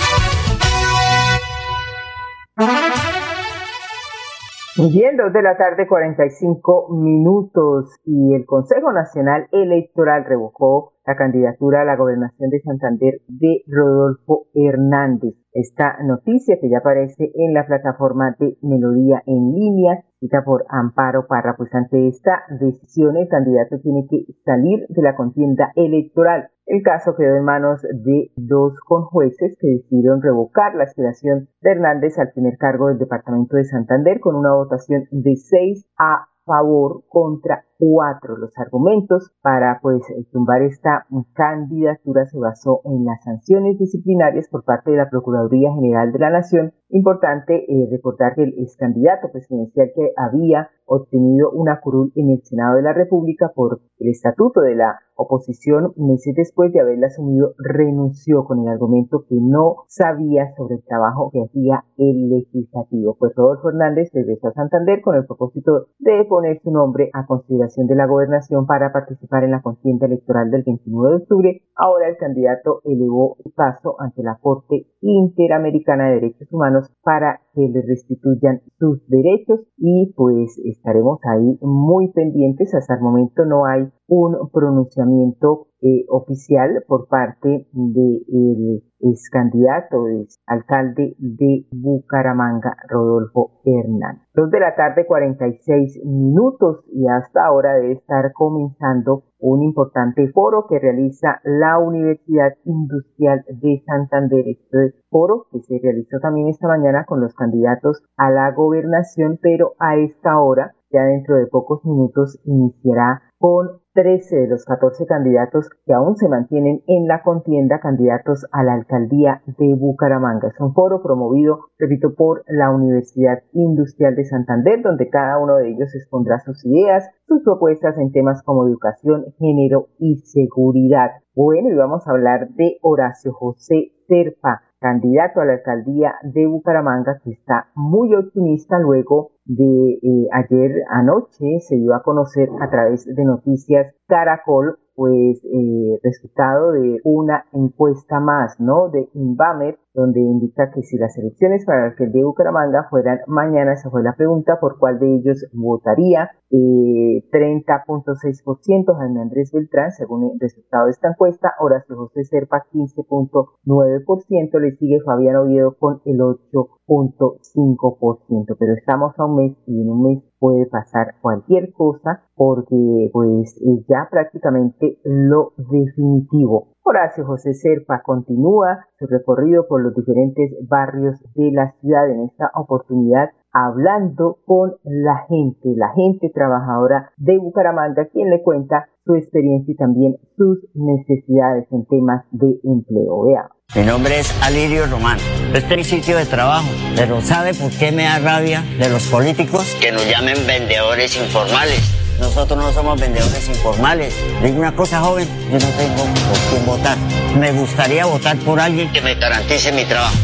Muy 4.77 4.89
bien, 4.89 5.17
dos 5.17 5.33
de 5.33 5.41
la 5.41 5.57
tarde, 5.57 5.85
45 5.85 6.95
minutos. 6.95 7.93
Y 8.05 8.33
el 8.35 8.45
Consejo 8.45 8.93
Nacional 8.93 9.49
Electoral 9.51 10.23
revocó 10.23 10.93
la 11.05 11.17
candidatura 11.17 11.81
a 11.81 11.85
la 11.85 11.97
gobernación 11.97 12.49
de 12.49 12.61
Santander 12.61 13.21
de 13.27 13.63
Rodolfo 13.67 14.45
Hernández. 14.53 15.35
Esta 15.51 15.97
noticia 16.03 16.57
que 16.61 16.69
ya 16.69 16.77
aparece 16.77 17.33
en 17.35 17.53
la 17.53 17.65
plataforma 17.67 18.33
de 18.39 18.57
Melodía 18.61 19.21
en 19.25 19.51
línea 19.51 20.05
cita 20.21 20.43
por 20.45 20.63
Amparo 20.69 21.25
Parra, 21.27 21.55
pues 21.57 21.73
ante 21.73 22.07
esta 22.07 22.43
decisión 22.59 23.17
el 23.17 23.27
candidato 23.27 23.79
tiene 23.81 24.05
que 24.09 24.23
salir 24.45 24.85
de 24.87 25.01
la 25.01 25.15
contienda 25.15 25.73
electoral. 25.75 26.49
El 26.71 26.83
caso 26.83 27.17
quedó 27.17 27.35
en 27.35 27.43
manos 27.43 27.81
de 27.81 28.31
dos 28.37 28.79
conjueces 28.87 29.57
que 29.59 29.67
decidieron 29.67 30.21
revocar 30.21 30.73
la 30.73 30.85
aspiración 30.85 31.49
de 31.59 31.71
Hernández 31.71 32.17
al 32.17 32.31
primer 32.31 32.57
cargo 32.57 32.87
del 32.87 32.97
departamento 32.97 33.57
de 33.57 33.65
Santander 33.65 34.21
con 34.21 34.37
una 34.37 34.53
votación 34.53 35.03
de 35.11 35.35
6 35.35 35.85
a 35.99 36.29
favor 36.45 37.03
contra 37.09 37.65
cuatro. 37.81 38.37
Los 38.37 38.55
argumentos 38.59 39.31
para 39.41 39.79
pues 39.81 40.03
tumbar 40.31 40.61
esta 40.61 41.07
candidatura 41.33 42.27
se 42.27 42.37
basó 42.37 42.81
en 42.85 43.05
las 43.05 43.23
sanciones 43.23 43.79
disciplinarias 43.79 44.47
por 44.49 44.63
parte 44.63 44.91
de 44.91 44.97
la 44.97 45.09
Procuraduría 45.09 45.73
General 45.73 46.11
de 46.11 46.19
la 46.19 46.29
Nación. 46.29 46.73
Importante 46.89 47.65
eh, 47.67 47.87
recordar 47.89 48.35
que 48.35 48.43
el 48.43 48.53
ex 48.59 48.75
candidato 48.77 49.31
presidencial 49.31 49.89
que 49.95 50.11
había 50.15 50.69
obtenido 50.85 51.49
una 51.51 51.79
curul 51.79 52.11
en 52.15 52.29
el 52.29 52.43
Senado 52.43 52.75
de 52.75 52.83
la 52.83 52.93
República 52.93 53.51
por 53.55 53.79
el 53.97 54.09
estatuto 54.09 54.61
de 54.61 54.75
la 54.75 54.99
oposición, 55.15 55.93
meses 55.95 56.35
después 56.35 56.73
de 56.73 56.81
haberla 56.81 57.07
asumido, 57.07 57.53
renunció 57.57 58.43
con 58.43 58.59
el 58.59 58.67
argumento 58.67 59.23
que 59.29 59.35
no 59.39 59.85
sabía 59.87 60.53
sobre 60.57 60.75
el 60.75 60.83
trabajo 60.83 61.29
que 61.31 61.43
hacía 61.43 61.85
el 61.97 62.29
legislativo. 62.29 63.15
Pues 63.17 63.33
Rodolfo 63.35 63.69
Hernández 63.69 64.09
regresó 64.13 64.49
a 64.49 64.53
Santander 64.53 65.01
con 65.01 65.15
el 65.15 65.25
propósito 65.25 65.87
de 65.99 66.25
poner 66.25 66.59
su 66.61 66.71
nombre 66.71 67.09
a 67.13 67.25
consideración 67.25 67.70
de 67.75 67.95
la 67.95 68.05
gobernación 68.05 68.65
para 68.65 68.91
participar 68.91 69.43
en 69.43 69.51
la 69.51 69.61
contienda 69.61 70.05
electoral 70.05 70.51
del 70.51 70.63
29 70.63 71.09
de 71.09 71.23
octubre. 71.23 71.61
Ahora 71.75 72.09
el 72.09 72.17
candidato 72.17 72.81
elevó 72.83 73.37
su 73.41 73.53
caso 73.53 73.95
ante 73.99 74.23
la 74.23 74.37
Corte 74.41 74.87
Interamericana 74.99 76.09
de 76.09 76.15
Derechos 76.15 76.47
Humanos 76.51 76.91
para 77.03 77.41
que 77.53 77.61
le 77.67 77.81
restituyan 77.81 78.61
sus 78.79 79.05
derechos 79.07 79.61
y 79.77 80.13
pues 80.15 80.57
estaremos 80.63 81.19
ahí 81.23 81.57
muy 81.61 82.11
pendientes. 82.11 82.73
Hasta 82.73 82.95
el 82.95 83.01
momento 83.01 83.45
no 83.45 83.65
hay 83.65 83.89
un 84.07 84.49
pronunciamiento 84.51 85.67
eh, 85.81 86.05
oficial 86.09 86.83
por 86.87 87.07
parte 87.07 87.67
del 87.71 88.83
ex 88.99 89.29
candidato, 89.31 90.05
alcalde 90.45 91.15
de 91.17 91.65
Bucaramanga, 91.71 92.75
Rodolfo 92.87 93.61
Hernán. 93.65 94.21
Dos 94.35 94.51
de 94.51 94.59
la 94.59 94.75
tarde, 94.75 95.05
46 95.07 96.05
minutos 96.05 96.85
y 96.93 97.07
hasta 97.07 97.45
ahora 97.45 97.75
debe 97.75 97.93
estar 97.93 98.31
comenzando 98.33 99.23
un 99.41 99.63
importante 99.63 100.31
foro 100.31 100.65
que 100.69 100.79
realiza 100.79 101.41
la 101.43 101.79
Universidad 101.79 102.55
Industrial 102.65 103.43
de 103.49 103.83
Santander. 103.85 104.47
Este 104.47 104.95
foro 105.09 105.47
que 105.51 105.59
se 105.61 105.79
realizó 105.81 106.19
también 106.19 106.47
esta 106.47 106.67
mañana 106.67 107.05
con 107.05 107.19
los 107.19 107.33
candidatos 107.33 108.03
a 108.17 108.29
la 108.29 108.51
gobernación, 108.51 109.39
pero 109.41 109.73
a 109.79 109.97
esta 109.97 110.39
hora, 110.39 110.75
ya 110.91 111.03
dentro 111.03 111.35
de 111.37 111.47
pocos 111.47 111.83
minutos, 111.85 112.39
iniciará 112.45 113.23
con 113.41 113.81
13 113.95 114.35
de 114.35 114.47
los 114.47 114.65
14 114.65 115.07
candidatos 115.07 115.67
que 115.83 115.93
aún 115.93 116.15
se 116.15 116.29
mantienen 116.29 116.83
en 116.85 117.07
la 117.07 117.23
contienda, 117.23 117.79
candidatos 117.79 118.45
a 118.51 118.63
la 118.63 118.75
alcaldía 118.75 119.41
de 119.47 119.73
Bucaramanga. 119.75 120.49
Es 120.49 120.59
un 120.59 120.75
foro 120.75 121.01
promovido, 121.01 121.61
repito, 121.79 122.13
por 122.13 122.43
la 122.47 122.69
Universidad 122.69 123.39
Industrial 123.51 124.15
de 124.15 124.25
Santander, 124.25 124.83
donde 124.83 125.09
cada 125.09 125.39
uno 125.39 125.57
de 125.57 125.71
ellos 125.71 125.93
expondrá 125.95 126.39
sus 126.39 126.63
ideas, 126.65 127.09
sus 127.27 127.41
propuestas 127.43 127.97
en 127.97 128.11
temas 128.11 128.43
como 128.43 128.67
educación, 128.67 129.25
género 129.39 129.87
y 129.97 130.17
seguridad. 130.17 131.09
Bueno, 131.33 131.69
y 131.69 131.73
vamos 131.73 132.07
a 132.07 132.11
hablar 132.11 132.49
de 132.49 132.77
Horacio 132.83 133.33
José 133.33 133.91
Serpa, 134.07 134.61
candidato 134.79 135.41
a 135.41 135.45
la 135.45 135.53
alcaldía 135.53 136.13
de 136.21 136.45
Bucaramanga, 136.45 137.19
que 137.23 137.31
está 137.31 137.69
muy 137.73 138.13
optimista 138.13 138.77
luego 138.77 139.31
de 139.51 139.99
eh, 140.01 140.27
ayer 140.31 140.71
anoche 140.89 141.59
se 141.59 141.75
dio 141.75 141.93
a 141.93 142.03
conocer 142.03 142.47
a 142.61 142.69
través 142.69 143.05
de 143.05 143.25
noticias 143.25 143.93
Caracol 144.07 144.77
pues 144.95 145.43
eh, 145.45 145.99
resultado 146.03 146.73
de 146.73 146.99
una 147.03 147.45
encuesta 147.53 148.19
más, 148.19 148.59
¿no? 148.59 148.89
De 148.89 149.07
Inbamer, 149.13 149.79
donde 149.93 150.19
indica 150.19 150.69
que 150.71 150.81
si 150.83 150.97
las 150.97 151.17
elecciones 151.17 151.65
para 151.65 151.95
el 151.97 152.11
de 152.11 152.23
Bucaramanga 152.23 152.87
fueran 152.89 153.21
mañana, 153.27 153.71
esa 153.73 153.89
fue 153.89 154.03
la 154.03 154.15
pregunta, 154.15 154.59
por 154.59 154.77
cuál 154.77 154.99
de 154.99 155.15
ellos 155.15 155.47
votaría. 155.53 156.29
Eh, 156.51 157.23
30.6% 157.31 158.97
Jaime 158.97 159.21
Andrés 159.21 159.51
Beltrán, 159.53 159.91
según 159.91 160.25
el 160.25 160.37
resultado 160.39 160.85
de 160.85 160.91
esta 160.91 161.07
encuesta, 161.09 161.53
Horacio 161.59 161.95
José 161.95 162.23
Serpa 162.25 162.65
15.9%, 162.71 164.59
le 164.59 164.75
sigue 164.75 164.99
Fabián 165.05 165.37
Oviedo 165.37 165.75
con 165.79 166.01
el 166.05 166.19
8.5%, 166.19 168.55
pero 168.59 168.73
estamos 168.73 169.17
a 169.17 169.25
un 169.25 169.35
y 169.45 169.81
en 169.81 169.89
un 169.89 170.03
mes 170.03 170.23
puede 170.39 170.65
pasar 170.65 171.15
cualquier 171.21 171.71
cosa 171.73 172.23
porque 172.35 173.09
pues 173.13 173.55
es 173.57 173.85
ya 173.87 174.07
prácticamente 174.09 174.99
lo 175.03 175.53
definitivo. 175.57 176.69
Horacio 176.83 177.25
José 177.25 177.53
Serpa 177.53 178.01
continúa 178.03 178.85
su 178.97 179.07
recorrido 179.07 179.67
por 179.67 179.81
los 179.81 179.95
diferentes 179.95 180.51
barrios 180.67 181.15
de 181.35 181.51
la 181.51 181.73
ciudad 181.79 182.09
en 182.09 182.21
esta 182.21 182.51
oportunidad 182.55 183.29
hablando 183.53 184.39
con 184.45 184.75
la 184.83 185.25
gente, 185.27 185.69
la 185.75 185.93
gente 185.93 186.31
trabajadora 186.33 187.11
de 187.17 187.37
Bucaramanga, 187.37 188.07
quien 188.11 188.29
le 188.29 188.41
cuenta 188.41 188.87
su 189.05 189.15
experiencia 189.15 189.73
y 189.73 189.75
también 189.75 190.17
sus 190.37 190.59
necesidades 190.73 191.67
en 191.71 191.85
temas 191.85 192.23
de 192.31 192.59
empleo. 192.63 193.23
Veamos. 193.23 193.51
Mi 193.75 193.83
nombre 193.83 194.19
es 194.19 194.43
Alirio 194.43 194.85
Román. 194.87 195.17
Este 195.53 195.73
es 195.73 195.77
mi 195.77 195.83
sitio 195.83 196.17
de 196.17 196.25
trabajo, 196.25 196.67
pero 196.95 197.21
¿sabe 197.21 197.53
por 197.53 197.71
qué 197.71 197.91
me 197.91 198.03
da 198.03 198.19
rabia 198.19 198.63
de 198.77 198.89
los 198.89 199.07
políticos? 199.07 199.77
Que 199.81 199.91
nos 199.91 200.07
llamen 200.09 200.35
vendedores 200.45 201.17
informales. 201.21 201.97
Nosotros 202.19 202.59
no 202.59 202.71
somos 202.71 202.99
vendedores 202.99 203.49
informales. 203.49 204.13
Digo 204.43 204.59
una 204.59 204.75
cosa, 204.75 204.99
joven, 204.99 205.27
yo 205.49 205.57
no 205.57 205.65
tengo 205.77 206.03
por 206.03 206.37
quién 206.51 206.65
votar. 206.65 206.97
Me 207.39 207.51
gustaría 207.51 208.05
votar 208.05 208.37
por 208.45 208.59
alguien 208.59 208.91
que 208.91 209.01
me 209.01 209.15
garantice 209.15 209.71
mi 209.71 209.85
trabajo. 209.85 210.15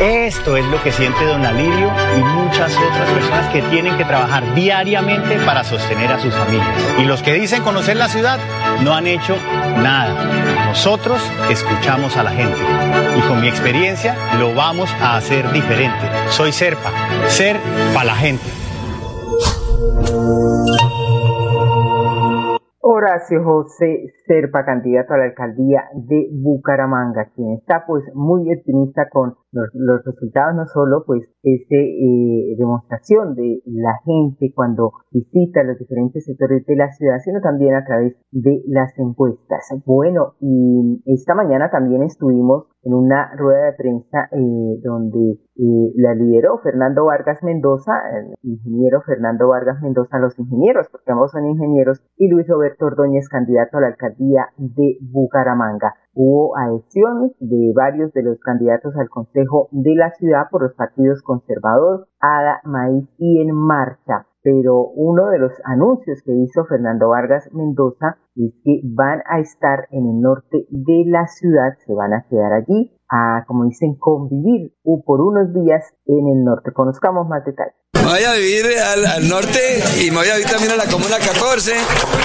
Esto 0.00 0.56
es 0.56 0.64
lo 0.66 0.82
que 0.82 0.90
siente 0.90 1.24
don 1.24 1.44
Alirio 1.46 1.90
y 2.18 2.20
muchas 2.20 2.76
otras 2.76 3.08
personas 3.10 3.52
que 3.52 3.62
tienen 3.62 3.96
que 3.96 4.04
trabajar 4.04 4.54
diariamente 4.54 5.36
para 5.46 5.62
sostener 5.62 6.10
a 6.10 6.20
sus 6.20 6.34
familias. 6.34 6.68
Y 6.98 7.04
los 7.04 7.22
que 7.22 7.32
dicen 7.34 7.62
conocer 7.62 7.96
la 7.96 8.08
ciudad 8.08 8.38
no 8.82 8.94
han 8.94 9.06
hecho 9.06 9.36
nada. 9.76 10.66
Nosotros 10.66 11.22
escuchamos 11.48 12.16
a 12.16 12.24
la 12.24 12.30
gente 12.30 12.58
y 13.16 13.20
con 13.28 13.40
mi 13.40 13.48
experiencia 13.48 14.16
lo 14.38 14.52
vamos 14.54 14.90
a 15.00 15.16
hacer 15.16 15.50
diferente. 15.52 16.10
Soy 16.30 16.52
Serpa, 16.52 16.90
ser 17.28 17.60
para 17.94 18.06
la 18.06 18.16
gente. 18.16 18.44
Horacio 22.86 23.42
José 23.42 24.12
Serpa, 24.26 24.66
candidato 24.66 25.14
a 25.14 25.16
la 25.16 25.24
alcaldía 25.24 25.84
de 25.94 26.28
Bucaramanga, 26.30 27.30
quien 27.34 27.54
está 27.54 27.86
pues 27.86 28.04
muy 28.12 28.52
optimista 28.52 29.08
con 29.10 29.36
los, 29.52 30.04
resultados, 30.04 30.54
no 30.54 30.66
solo 30.66 31.02
pues 31.06 31.22
esa 31.42 31.76
eh, 31.76 32.54
demostración 32.58 33.34
de 33.36 33.62
la 33.64 33.98
gente 34.04 34.52
cuando 34.54 34.92
visita 35.10 35.62
los 35.62 35.78
diferentes 35.78 36.26
sectores 36.26 36.66
de 36.66 36.76
la 36.76 36.92
ciudad, 36.92 37.20
sino 37.24 37.40
también 37.40 37.74
a 37.74 37.86
través 37.86 38.16
de 38.32 38.62
las 38.66 38.92
encuestas. 38.98 39.64
Bueno, 39.86 40.34
y 40.40 41.00
esta 41.06 41.34
mañana 41.34 41.70
también 41.70 42.02
estuvimos 42.02 42.66
en 42.84 42.94
una 42.94 43.34
rueda 43.36 43.66
de 43.66 43.72
prensa 43.72 44.28
eh, 44.32 44.80
donde 44.82 45.40
eh, 45.56 45.92
la 45.96 46.14
lideró 46.14 46.58
Fernando 46.58 47.06
Vargas 47.06 47.42
Mendoza, 47.42 47.92
el 48.12 48.34
ingeniero 48.42 49.00
Fernando 49.02 49.48
Vargas 49.48 49.80
Mendoza, 49.82 50.18
los 50.18 50.38
ingenieros, 50.38 50.88
porque 50.90 51.12
ambos 51.12 51.30
son 51.32 51.46
ingenieros, 51.46 52.02
y 52.16 52.28
Luis 52.28 52.46
Roberto 52.48 52.86
Ordóñez, 52.86 53.28
candidato 53.28 53.78
a 53.78 53.82
la 53.82 53.86
alcaldía 53.88 54.48
de 54.56 54.98
Bucaramanga. 55.00 55.94
Hubo 56.12 56.56
adhesión 56.56 57.32
de 57.40 57.72
varios 57.74 58.12
de 58.12 58.22
los 58.22 58.38
candidatos 58.40 58.94
al 58.96 59.08
Consejo 59.08 59.68
de 59.72 59.94
la 59.94 60.10
ciudad 60.12 60.44
por 60.50 60.62
los 60.62 60.74
partidos 60.74 61.22
conservador, 61.22 62.06
ADA, 62.20 62.60
Maíz 62.64 63.08
y 63.18 63.40
En 63.40 63.54
Marcha 63.54 64.26
pero 64.44 64.88
uno 64.88 65.30
de 65.30 65.38
los 65.38 65.52
anuncios 65.64 66.20
que 66.22 66.34
hizo 66.34 66.66
Fernando 66.66 67.08
Vargas 67.08 67.48
Mendoza 67.54 68.18
es 68.36 68.52
que 68.62 68.82
van 68.84 69.22
a 69.26 69.40
estar 69.40 69.88
en 69.90 70.06
el 70.06 70.20
norte 70.20 70.66
de 70.68 71.04
la 71.06 71.26
ciudad, 71.26 71.78
se 71.86 71.94
van 71.94 72.12
a 72.12 72.26
quedar 72.28 72.52
allí 72.52 72.92
a, 73.14 73.44
como 73.46 73.64
dicen, 73.64 73.94
convivir 73.94 74.74
por 75.06 75.20
unos 75.20 75.54
días 75.54 75.84
en 76.06 76.26
el 76.28 76.44
norte. 76.44 76.72
Conozcamos 76.72 77.28
más 77.28 77.44
detalles. 77.44 77.74
Voy 78.04 78.22
a 78.22 78.34
vivir 78.34 78.66
al, 78.78 79.28
norte 79.28 79.82
y 80.02 80.10
me 80.10 80.18
voy 80.18 80.28
a 80.28 80.34
vivir 80.34 80.50
también 80.50 80.72
a 80.72 80.76
la 80.76 80.84
Comuna 80.84 81.16
14 81.18 81.72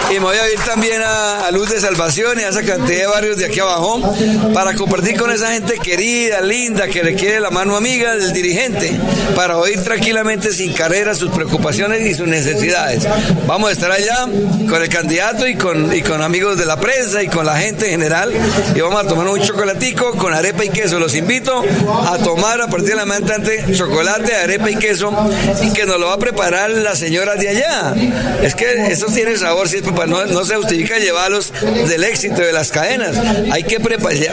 y 0.09 0.13
me 0.15 0.19
voy 0.19 0.35
a 0.37 0.43
vivir 0.43 0.59
también 0.65 1.01
a, 1.05 1.49
Luz 1.51 1.69
de 1.69 1.79
Salvación 1.79 2.37
y 2.39 2.43
a 2.43 2.49
esa 2.49 2.63
cantidad 2.63 2.99
de 2.99 3.07
barrios 3.07 3.37
de 3.37 3.45
aquí 3.45 3.59
abajo 3.59 3.99
para 4.53 4.75
compartir 4.75 5.17
con 5.17 5.31
esa 5.31 5.51
gente 5.53 5.79
querida, 5.79 6.41
linda, 6.41 6.87
que 6.87 7.01
requiere 7.01 7.39
la 7.39 7.49
mano 7.49 7.75
amiga 7.75 8.15
del 8.15 8.33
dirigente 8.33 8.99
para 9.35 9.57
oír 9.57 9.81
tranquilamente 9.83 10.51
sin 10.51 10.73
carrera 10.73 11.15
sus 11.15 11.31
preocupaciones 11.31 12.01
y 12.01 12.13
sus 12.13 12.27
necesidades. 12.27 13.07
Vamos 13.47 13.69
a 13.69 13.71
estar 13.71 13.91
allá 13.91 14.25
con 14.69 14.81
el 14.81 14.89
candidato 14.89 15.47
y 15.47 15.55
con, 15.55 15.93
y 15.95 16.01
con 16.01 16.21
amigos 16.21 16.57
de 16.57 16.65
la 16.65 16.77
prensa 16.77 17.23
y 17.23 17.29
con 17.29 17.45
la 17.45 17.55
gente 17.55 17.85
en 17.85 17.91
general 17.91 18.33
y 18.75 18.81
vamos 18.81 19.03
a 19.03 19.07
tomar 19.07 19.27
un 19.29 19.39
chocolatico 19.39 20.11
con 20.17 20.33
arepa 20.33 20.65
y 20.65 20.69
queso. 20.79 20.99
Los 20.99 21.15
invito 21.15 21.63
a 22.07 22.17
tomar 22.17 22.61
a 22.61 22.67
partir 22.67 22.89
de 22.89 22.95
la 22.95 23.05
mañana 23.05 23.19
chocolate, 23.73 24.35
arepa 24.35 24.69
y 24.69 24.75
queso 24.75 25.11
que 25.75 25.85
nos 25.85 25.99
lo 25.99 26.07
va 26.07 26.13
a 26.13 26.19
preparar 26.19 26.69
la 26.69 26.95
señora 26.95 27.35
de 27.35 27.49
allá. 27.49 27.93
Es 28.41 28.55
que 28.55 28.87
eso 28.87 29.07
tiene 29.07 29.35
sabor, 29.37 29.67
no, 30.07 30.25
no 30.25 30.45
se 30.45 30.55
justifica 30.55 30.97
llevarlos 30.97 31.51
del 31.87 32.03
éxito 32.03 32.41
de 32.41 32.53
las 32.53 32.71
cadenas. 32.71 33.17
Hay 33.51 33.63
que 33.63 33.79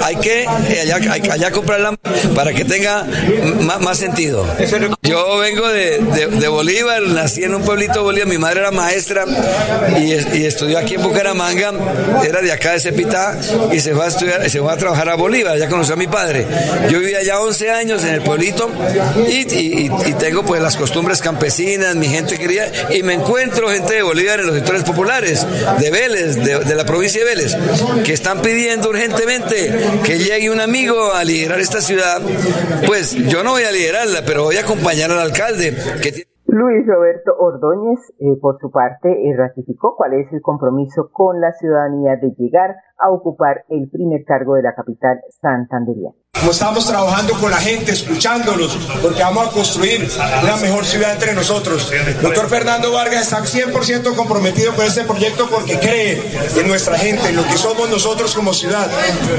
hay 0.03 0.17
que 0.17 0.43
eh, 0.43 0.81
allá, 0.93 1.33
allá 1.33 1.51
comprarla 1.51 1.97
para 2.35 2.53
que 2.53 2.65
tenga 2.65 3.07
más, 3.81 3.99
sentido. 3.99 4.47
Yo 5.03 5.39
vengo 5.39 5.67
de, 5.69 5.99
de, 5.99 6.49
Bolívar, 6.49 7.03
nací 7.03 7.45
en 7.45 7.55
un 7.55 7.63
pueblito 7.63 7.95
de 7.95 8.01
Bolívar, 8.01 8.29
mi 8.29 8.39
madre 8.39 8.61
era 8.61 8.71
maestra 8.71 9.25
y, 9.99 10.13
y, 10.37 10.45
estudió 10.45 10.79
aquí 10.79 10.95
en 10.95 11.03
Bucaramanga, 11.03 11.73
era 12.23 12.43
de 12.43 12.53
acá 12.53 12.73
de 12.73 12.81
Cepita 12.81 13.39
y 13.73 13.81
se 13.81 13.95
fue 13.95 14.05
a 14.05 14.09
estudiar, 14.09 14.51
se 14.51 14.61
fue 14.61 14.73
a 14.73 14.77
trabajar 14.77 15.09
a 15.09 15.15
Bolívar, 15.15 15.57
ya 15.59 15.69
conoció 15.69 15.95
a 15.95 15.97
mi 15.97 16.07
padre. 16.07 16.36
Yo 16.91 16.99
vivía 16.99 17.23
ya 17.23 17.41
11 17.41 17.71
años 17.71 18.05
en 18.05 18.15
el 18.15 18.23
pueblito 18.23 18.71
y, 19.29 19.89
tengo 20.19 20.45
pues 20.45 20.61
las 20.63 20.77
costumbres 20.77 21.21
campesinas, 21.21 21.95
mi 21.95 22.09
gente 22.09 22.39
quería, 22.39 22.73
y 22.91 23.03
me 23.03 23.15
encuentro 23.15 23.69
gente 23.69 23.95
de 23.95 24.03
Bolívar 24.03 24.41
en 24.41 24.47
los 24.47 24.57
sectores 24.57 24.83
populares, 24.83 25.47
de 25.79 25.91
Vélez, 25.91 26.37
de, 26.37 26.59
de 26.61 26.75
la 26.75 26.85
provincia 26.85 27.25
de 27.25 27.35
Vélez, 27.35 27.57
que 28.05 28.13
están 28.13 28.43
pidiendo 28.43 28.89
urgentemente 28.89 29.73
que 30.05 30.19
llegue 30.19 30.51
un 30.51 30.61
amigo 30.61 31.13
a 31.13 31.23
liderar 31.25 31.61
esta 31.61 31.81
ciudad, 31.81 32.21
pues 32.87 33.15
yo 33.15 33.43
no 33.43 33.53
voy 33.53 33.65
a 33.65 33.73
liderarla, 33.73 34.25
pero 34.25 34.45
voy 34.45 34.57
a 34.57 34.61
acompañar 34.61 35.11
al 35.11 35.21
alcalde 35.21 35.77
que 36.03 36.26
Luis 36.59 36.87
Roberto 36.87 37.37
Ordóñez, 37.39 38.01
eh, 38.19 38.39
por 38.41 38.59
su 38.59 38.71
parte, 38.71 39.11
eh, 39.11 39.37
ratificó 39.37 39.95
cuál 39.95 40.15
es 40.15 40.33
el 40.33 40.41
compromiso 40.41 41.11
con 41.13 41.39
la 41.39 41.53
ciudadanía 41.53 42.17
de 42.17 42.31
llegar 42.39 42.77
a 42.99 43.11
ocupar 43.11 43.67
el 43.69 43.91
primer 43.91 44.25
cargo 44.25 44.55
de 44.55 44.63
la 44.63 44.75
capital 44.75 45.21
santanderiana. 45.39 46.17
Como 46.39 46.51
estamos 46.51 46.87
trabajando 46.87 47.33
con 47.41 47.51
la 47.51 47.57
gente, 47.57 47.93
escuchándolos, 47.93 48.77
porque 49.01 49.23
vamos 49.23 49.49
a 49.49 49.51
construir 49.51 50.07
una 50.43 50.57
mejor 50.59 50.85
ciudad 50.85 51.13
entre 51.15 51.33
nosotros. 51.33 51.91
Doctor 52.21 52.47
Fernando 52.49 52.93
Vargas 52.93 53.23
está 53.23 53.41
100% 53.41 54.15
comprometido 54.15 54.75
con 54.75 54.85
este 54.85 55.05
proyecto 55.05 55.49
porque 55.51 55.79
cree 55.79 56.23
en 56.61 56.69
nuestra 56.69 56.99
gente, 56.99 57.31
en 57.31 57.37
lo 57.37 57.43
que 57.43 57.57
somos 57.57 57.89
nosotros 57.89 58.35
como 58.35 58.53
ciudad. 58.53 58.87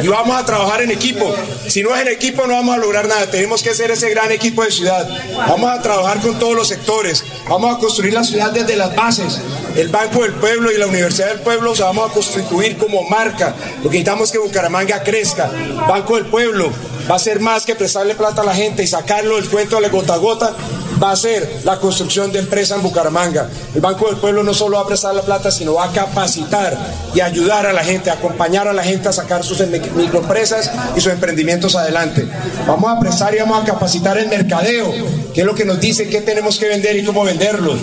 Y 0.02 0.08
vamos 0.08 0.36
a 0.36 0.44
trabajar 0.44 0.82
en 0.82 0.90
equipo. 0.90 1.34
Si 1.68 1.84
no 1.84 1.96
es 1.96 2.02
en 2.02 2.08
equipo 2.08 2.48
no 2.48 2.56
vamos 2.56 2.76
a 2.76 2.80
lograr 2.80 3.08
nada. 3.08 3.30
Tenemos 3.30 3.62
que 3.62 3.76
ser 3.76 3.92
ese 3.92 4.10
gran 4.10 4.32
equipo 4.32 4.64
de 4.64 4.72
ciudad. 4.72 5.08
Vamos 5.48 5.70
a 5.70 5.82
trabajar 5.82 6.20
con 6.20 6.40
todos 6.40 6.56
los 6.56 6.68
sectores. 6.68 7.07
Vamos 7.48 7.76
a 7.76 7.80
construir 7.80 8.14
la 8.14 8.24
ciudad 8.24 8.52
desde 8.52 8.76
las 8.76 8.96
bases. 8.96 9.40
El 9.76 9.90
Banco 9.90 10.24
del 10.24 10.34
Pueblo 10.34 10.72
y 10.72 10.78
la 10.78 10.88
Universidad 10.88 11.30
del 11.30 11.40
Pueblo 11.40 11.76
se 11.76 11.84
vamos 11.84 12.10
a 12.10 12.14
constituir 12.14 12.78
como 12.78 13.04
marca. 13.04 13.56
Lo 13.84 13.90
que 13.90 13.98
necesitamos 13.98 14.30
es 14.30 14.32
que 14.34 14.40
Bucaramanga 14.40 15.04
crezca. 15.04 15.52
Banco 15.88 16.16
del 16.16 16.26
Pueblo 16.26 16.72
va 17.10 17.16
a 17.16 17.20
ser 17.20 17.40
más 17.40 17.66
que 17.66 17.76
prestarle 17.76 18.16
plata 18.16 18.42
a 18.42 18.46
la 18.46 18.54
gente 18.54 18.84
y 18.84 18.88
sacarlo 18.88 19.36
del 19.36 19.50
cuento 19.50 19.78
de 19.78 19.84
la 19.84 19.90
gota 19.90 20.14
a 20.14 20.18
gota 20.18 20.56
va 21.02 21.12
a 21.12 21.16
ser 21.16 21.62
la 21.64 21.80
construcción 21.80 22.32
de 22.32 22.40
empresas 22.40 22.78
en 22.78 22.84
Bucaramanga. 22.84 23.50
El 23.74 23.82
Banco 23.82 24.08
del 24.08 24.18
Pueblo 24.18 24.44
no 24.44 24.54
solo 24.54 24.78
va 24.78 24.84
a 24.84 24.88
prestar 24.88 25.14
la 25.16 25.22
plata, 25.22 25.52
sino 25.52 25.76
va 25.76 25.86
a 25.86 25.92
capacitar 25.92 26.78
y 27.14 27.22
ayudar 27.22 27.66
a 27.66 27.74
la 27.74 27.84
gente, 27.84 28.10
acompañar 28.10 28.68
a 28.68 28.74
la 28.74 28.84
gente 28.84 29.08
a 29.10 29.14
sacar 29.14 29.44
sus 29.44 29.60
microempresas 29.68 30.72
y 30.96 31.02
sus 31.02 31.12
emprendimientos 31.12 31.76
adelante. 31.76 32.28
Vamos 32.66 32.92
a 32.92 33.00
prestar 33.00 33.34
y 33.36 33.40
vamos 33.40 33.62
a 33.62 33.66
capacitar 33.66 34.18
el 34.18 34.28
mercadeo, 34.28 34.92
que 35.34 35.42
es 35.42 35.46
lo 35.46 35.56
que 35.56 35.66
nos 35.66 35.80
dice 35.80 36.10
qué 36.10 36.22
tenemos 36.22 36.58
que 36.58 36.68
vender 36.68 36.96
y 36.98 37.04
cómo 37.06 37.24
venderlo. 37.24 37.76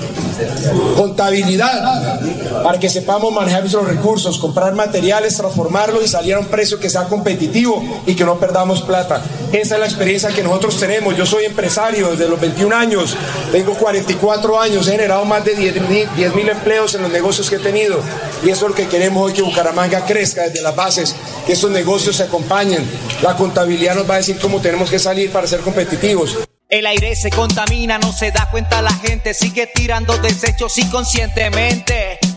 Contabilidad, 0.97 2.21
para 2.65 2.81
que 2.81 2.89
sepamos 2.89 3.33
manejar 3.33 3.61
nuestros 3.61 3.87
recursos, 3.87 4.39
comprar 4.39 4.75
materiales, 4.75 5.37
transformarlos 5.37 6.05
y 6.05 6.09
salir 6.09 6.35
a 6.35 6.41
un 6.41 6.47
precio 6.47 6.81
que 6.81 6.91
sea 6.91 7.05
competitivo 7.05 8.03
y 8.07 8.15
que 8.15 8.25
no 8.25 8.39
perdamos 8.39 8.83
plata. 8.83 9.14
Esa 9.53 9.75
es 9.75 9.81
la 9.81 9.87
experiencia 9.87 10.31
que 10.31 10.43
nosotros 10.43 10.79
tenemos. 10.79 11.17
Yo 11.17 11.27
soy 11.27 11.45
empresario 11.45 12.11
desde 12.11 12.29
los 12.29 12.41
21 12.41 12.75
años, 12.75 13.17
tengo 13.53 13.75
44 13.75 14.61
años, 14.61 14.89
he 14.89 14.93
generado 14.93 15.25
más 15.25 15.45
de 15.45 15.55
10 15.55 16.35
mil 16.35 16.49
empleos 16.49 16.95
en 16.95 17.03
los 17.03 17.11
negocios 17.11 17.49
que 17.49 17.57
he 17.57 17.61
tenido 17.61 18.01
y 18.45 18.51
eso 18.51 18.67
es 18.67 18.71
lo 18.71 18.75
que 18.75 18.89
queremos 18.89 19.25
hoy, 19.25 19.33
que 19.33 19.43
Bucaramanga 19.43 20.05
crezca 20.05 20.43
desde 20.43 20.63
las 20.63 20.77
bases, 20.77 21.15
que 21.47 21.53
estos 21.53 21.71
negocios 21.71 22.17
se 22.17 22.25
acompañen. 22.25 22.85
La 23.23 23.37
contabilidad 23.37 23.95
nos 23.95 24.09
va 24.09 24.15
a 24.15 24.19
decir 24.19 24.39
cómo 24.39 24.61
tenemos 24.61 24.91
que 24.91 24.99
salir 24.99 25.31
para 25.31 25.47
ser 25.47 25.61
competitivos. 25.61 26.37
El 26.69 26.87
aire 26.87 27.15
se 27.15 27.31
contamina, 27.31 27.99
no 27.99 28.13
se 28.13 28.33
da 28.33 28.49
cuenta 28.51 28.83
la 28.83 28.93
gente, 28.93 29.33
sigue 29.33 29.71
tirando 29.73 30.17
desechos 30.19 30.77
inconscientemente. 30.79 32.19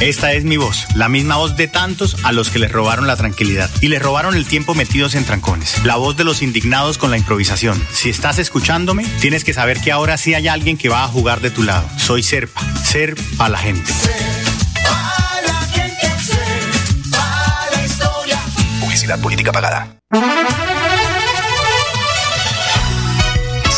Esta 0.00 0.32
es 0.32 0.44
mi 0.44 0.56
voz, 0.56 0.86
la 0.94 1.08
misma 1.08 1.36
voz 1.36 1.56
de 1.56 1.68
tantos 1.68 2.16
a 2.24 2.32
los 2.32 2.50
que 2.50 2.58
les 2.58 2.70
robaron 2.70 3.06
la 3.06 3.16
tranquilidad 3.16 3.70
y 3.80 3.88
les 3.88 4.02
robaron 4.02 4.34
el 4.34 4.46
tiempo 4.46 4.74
metidos 4.74 5.14
en 5.14 5.24
trancones. 5.24 5.82
La 5.84 5.96
voz 5.96 6.16
de 6.16 6.24
los 6.24 6.42
indignados 6.42 6.98
con 6.98 7.10
la 7.10 7.16
improvisación. 7.16 7.80
Si 7.92 8.10
estás 8.10 8.38
escuchándome, 8.38 9.04
tienes 9.20 9.44
que 9.44 9.54
saber 9.54 9.80
que 9.80 9.92
ahora 9.92 10.16
sí 10.16 10.34
hay 10.34 10.48
alguien 10.48 10.76
que 10.76 10.88
va 10.88 11.04
a 11.04 11.08
jugar 11.08 11.40
de 11.40 11.50
tu 11.50 11.62
lado. 11.62 11.88
Soy 11.96 12.22
Serpa, 12.22 12.60
ser 12.82 13.14
a 13.38 13.48
la 13.48 13.58
gente. 13.58 13.90
Publicidad 18.80 19.20
política 19.20 19.52
pagada. 19.52 19.96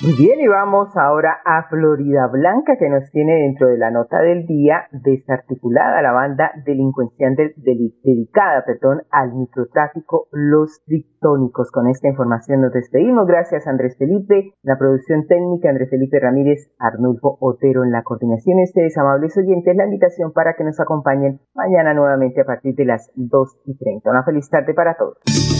Bien, 0.00 0.38
y 0.38 0.46
vamos 0.46 0.96
ahora 0.96 1.38
a 1.44 1.66
Florida 1.68 2.28
Blanca, 2.28 2.76
que 2.78 2.88
nos 2.88 3.10
tiene 3.10 3.34
dentro 3.42 3.66
de 3.66 3.78
la 3.78 3.90
nota 3.90 4.20
del 4.20 4.46
día 4.46 4.86
desarticulada 4.92 6.00
la 6.02 6.12
banda 6.12 6.52
delincuencial 6.64 7.34
dedicada 7.34 8.64
perdón, 8.64 9.02
al 9.10 9.34
microtráfico 9.34 10.28
Los 10.30 10.84
Trictónicos. 10.86 11.72
Con 11.72 11.88
esta 11.88 12.06
información 12.06 12.60
nos 12.60 12.72
despedimos. 12.72 13.26
Gracias 13.26 13.66
Andrés 13.66 13.96
Felipe, 13.98 14.52
la 14.62 14.78
producción 14.78 15.26
técnica 15.26 15.70
Andrés 15.70 15.90
Felipe 15.90 16.20
Ramírez, 16.20 16.70
Arnulfo 16.78 17.36
Otero 17.40 17.82
en 17.82 17.90
la 17.90 18.04
coordinación. 18.04 18.60
Ustedes, 18.62 18.96
amables 18.98 19.36
oyentes, 19.36 19.74
la 19.74 19.86
invitación 19.86 20.32
para 20.32 20.54
que 20.54 20.62
nos 20.62 20.78
acompañen 20.78 21.40
mañana 21.56 21.92
nuevamente 21.92 22.40
a 22.42 22.44
partir 22.44 22.76
de 22.76 22.84
las 22.84 23.10
2 23.16 23.62
y 23.66 23.76
30. 23.76 24.08
Una 24.08 24.22
feliz 24.22 24.48
tarde 24.48 24.74
para 24.74 24.96
todos. 24.96 25.57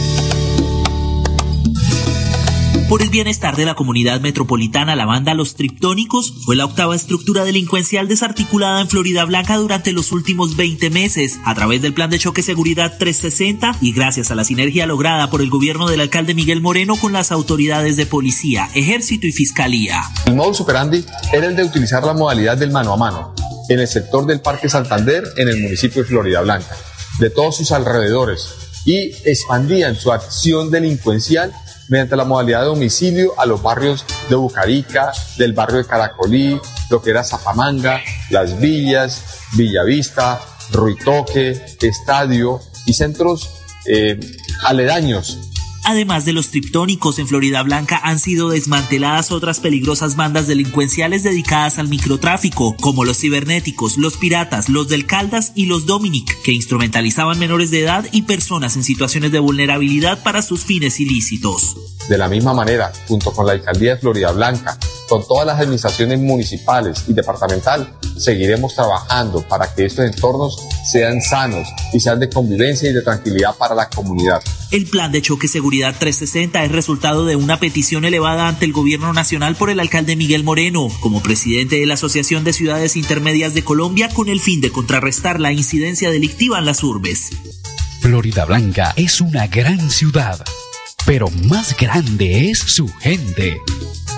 Por 2.89 3.03
el 3.03 3.11
bienestar 3.11 3.55
de 3.55 3.65
la 3.65 3.75
comunidad 3.75 4.19
metropolitana, 4.19 4.95
la 4.95 5.05
banda 5.05 5.35
Los 5.35 5.53
Triptónicos 5.53 6.33
fue 6.43 6.55
la 6.55 6.65
octava 6.65 6.95
estructura 6.95 7.43
delincuencial 7.43 8.07
desarticulada 8.07 8.81
en 8.81 8.89
Florida 8.89 9.25
Blanca 9.25 9.57
durante 9.57 9.91
los 9.91 10.11
últimos 10.11 10.57
20 10.57 10.89
meses, 10.89 11.39
a 11.45 11.53
través 11.53 11.83
del 11.83 11.93
Plan 11.93 12.09
de 12.09 12.17
Choque 12.17 12.41
Seguridad 12.41 12.97
360 12.97 13.75
y 13.81 13.93
gracias 13.93 14.31
a 14.31 14.35
la 14.35 14.43
sinergia 14.43 14.87
lograda 14.87 15.29
por 15.29 15.41
el 15.41 15.51
gobierno 15.51 15.87
del 15.87 16.01
alcalde 16.01 16.33
Miguel 16.33 16.61
Moreno 16.61 16.95
con 16.95 17.13
las 17.13 17.31
autoridades 17.31 17.95
de 17.95 18.07
policía, 18.07 18.67
ejército 18.73 19.27
y 19.27 19.33
fiscalía. 19.33 20.01
El 20.25 20.33
modus 20.33 20.61
operandi 20.61 21.05
era 21.31 21.45
el 21.45 21.55
de 21.55 21.65
utilizar 21.65 22.03
la 22.03 22.15
modalidad 22.15 22.57
del 22.57 22.71
mano 22.71 22.93
a 22.93 22.97
mano 22.97 23.35
en 23.69 23.81
el 23.81 23.87
sector 23.87 24.25
del 24.25 24.41
Parque 24.41 24.67
Santander 24.67 25.25
en 25.37 25.47
el 25.47 25.61
municipio 25.61 26.01
de 26.01 26.07
Florida 26.07 26.41
Blanca, 26.41 26.75
de 27.19 27.29
todos 27.29 27.55
sus 27.55 27.71
alrededores, 27.71 28.47
y 28.83 29.11
expandían 29.25 29.95
su 29.95 30.11
acción 30.11 30.71
delincuencial 30.71 31.53
mediante 31.89 32.15
la 32.15 32.23
modalidad 32.23 32.61
de 32.61 32.67
domicilio 32.67 33.33
a 33.37 33.45
los 33.45 33.61
barrios 33.61 34.05
de 34.29 34.35
Bucarica, 34.35 35.11
del 35.37 35.53
barrio 35.53 35.77
de 35.77 35.85
Caracolí, 35.85 36.59
lo 36.89 37.01
que 37.01 37.09
era 37.09 37.23
Zapamanga, 37.23 38.01
Las 38.29 38.59
Villas, 38.59 39.23
Villavista, 39.57 40.39
Ruitoque, 40.71 41.65
Estadio 41.81 42.61
y 42.85 42.93
centros 42.93 43.49
eh, 43.85 44.19
aledaños 44.65 45.48
Además 45.89 46.23
de 46.23 46.33
los 46.33 46.51
triptónicos 46.51 47.17
en 47.17 47.27
Florida 47.27 47.63
Blanca 47.63 47.99
han 48.03 48.19
sido 48.19 48.49
desmanteladas 48.49 49.31
otras 49.31 49.59
peligrosas 49.59 50.15
bandas 50.15 50.45
delincuenciales 50.45 51.23
dedicadas 51.23 51.79
al 51.79 51.87
microtráfico, 51.87 52.75
como 52.79 53.05
los 53.05 53.17
cibernéticos, 53.17 53.97
los 53.97 54.15
piratas, 54.15 54.69
los 54.69 54.87
del 54.87 55.07
Caldas 55.07 55.51
y 55.55 55.65
los 55.65 55.87
Dominic, 55.87 56.43
que 56.43 56.51
instrumentalizaban 56.51 57.39
menores 57.39 57.71
de 57.71 57.81
edad 57.81 58.05
y 58.11 58.21
personas 58.21 58.75
en 58.75 58.83
situaciones 58.83 59.31
de 59.31 59.39
vulnerabilidad 59.39 60.21
para 60.21 60.43
sus 60.43 60.63
fines 60.63 60.99
ilícitos. 60.99 61.75
De 62.07 62.19
la 62.19 62.29
misma 62.29 62.53
manera, 62.53 62.91
junto 63.07 63.33
con 63.33 63.47
la 63.47 63.53
alcaldía 63.53 63.95
de 63.95 64.01
Florida 64.01 64.31
Blanca, 64.31 64.77
con 65.07 65.27
todas 65.27 65.47
las 65.47 65.59
administraciones 65.59 66.19
municipales 66.19 67.05
y 67.07 67.13
departamental, 67.13 67.97
seguiremos 68.15 68.75
trabajando 68.75 69.41
para 69.41 69.73
que 69.73 69.85
estos 69.85 70.05
entornos 70.05 70.55
sean 70.85 71.19
sanos 71.19 71.67
y 71.93 71.99
sean 71.99 72.19
de 72.19 72.29
convivencia 72.29 72.91
y 72.91 72.93
de 72.93 73.01
tranquilidad 73.01 73.55
para 73.55 73.73
la 73.73 73.89
comunidad. 73.89 74.43
El 74.71 74.85
plan 74.85 75.11
de 75.11 75.23
choque 75.23 75.47
seguridad 75.47 75.95
360 75.97 76.63
es 76.63 76.71
resultado 76.71 77.25
de 77.25 77.35
una 77.35 77.59
petición 77.59 78.05
elevada 78.05 78.47
ante 78.47 78.65
el 78.65 78.71
gobierno 78.71 79.13
nacional 79.13 79.55
por 79.55 79.71
el 79.71 79.79
alcalde 79.79 80.15
Miguel 80.15 80.43
Moreno, 80.43 80.89
como 80.99 81.23
presidente 81.23 81.79
de 81.79 81.87
la 81.87 81.95
Asociación 81.95 82.43
de 82.43 82.53
Ciudades 82.53 82.95
Intermedias 82.95 83.55
de 83.55 83.63
Colombia, 83.63 84.09
con 84.09 84.29
el 84.29 84.39
fin 84.39 84.61
de 84.61 84.71
contrarrestar 84.71 85.39
la 85.39 85.51
incidencia 85.51 86.11
delictiva 86.11 86.59
en 86.59 86.65
las 86.65 86.83
urbes. 86.83 87.31
Florida 87.99 88.45
Blanca 88.45 88.93
es 88.95 89.21
una 89.21 89.47
gran 89.47 89.89
ciudad, 89.89 90.39
pero 91.03 91.29
más 91.47 91.75
grande 91.75 92.51
es 92.51 92.59
su 92.59 92.87
gente. 92.87 93.57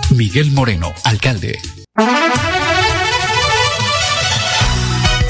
Miguel 0.09 0.51
Moreno, 0.51 0.93
alcalde. 1.05 1.59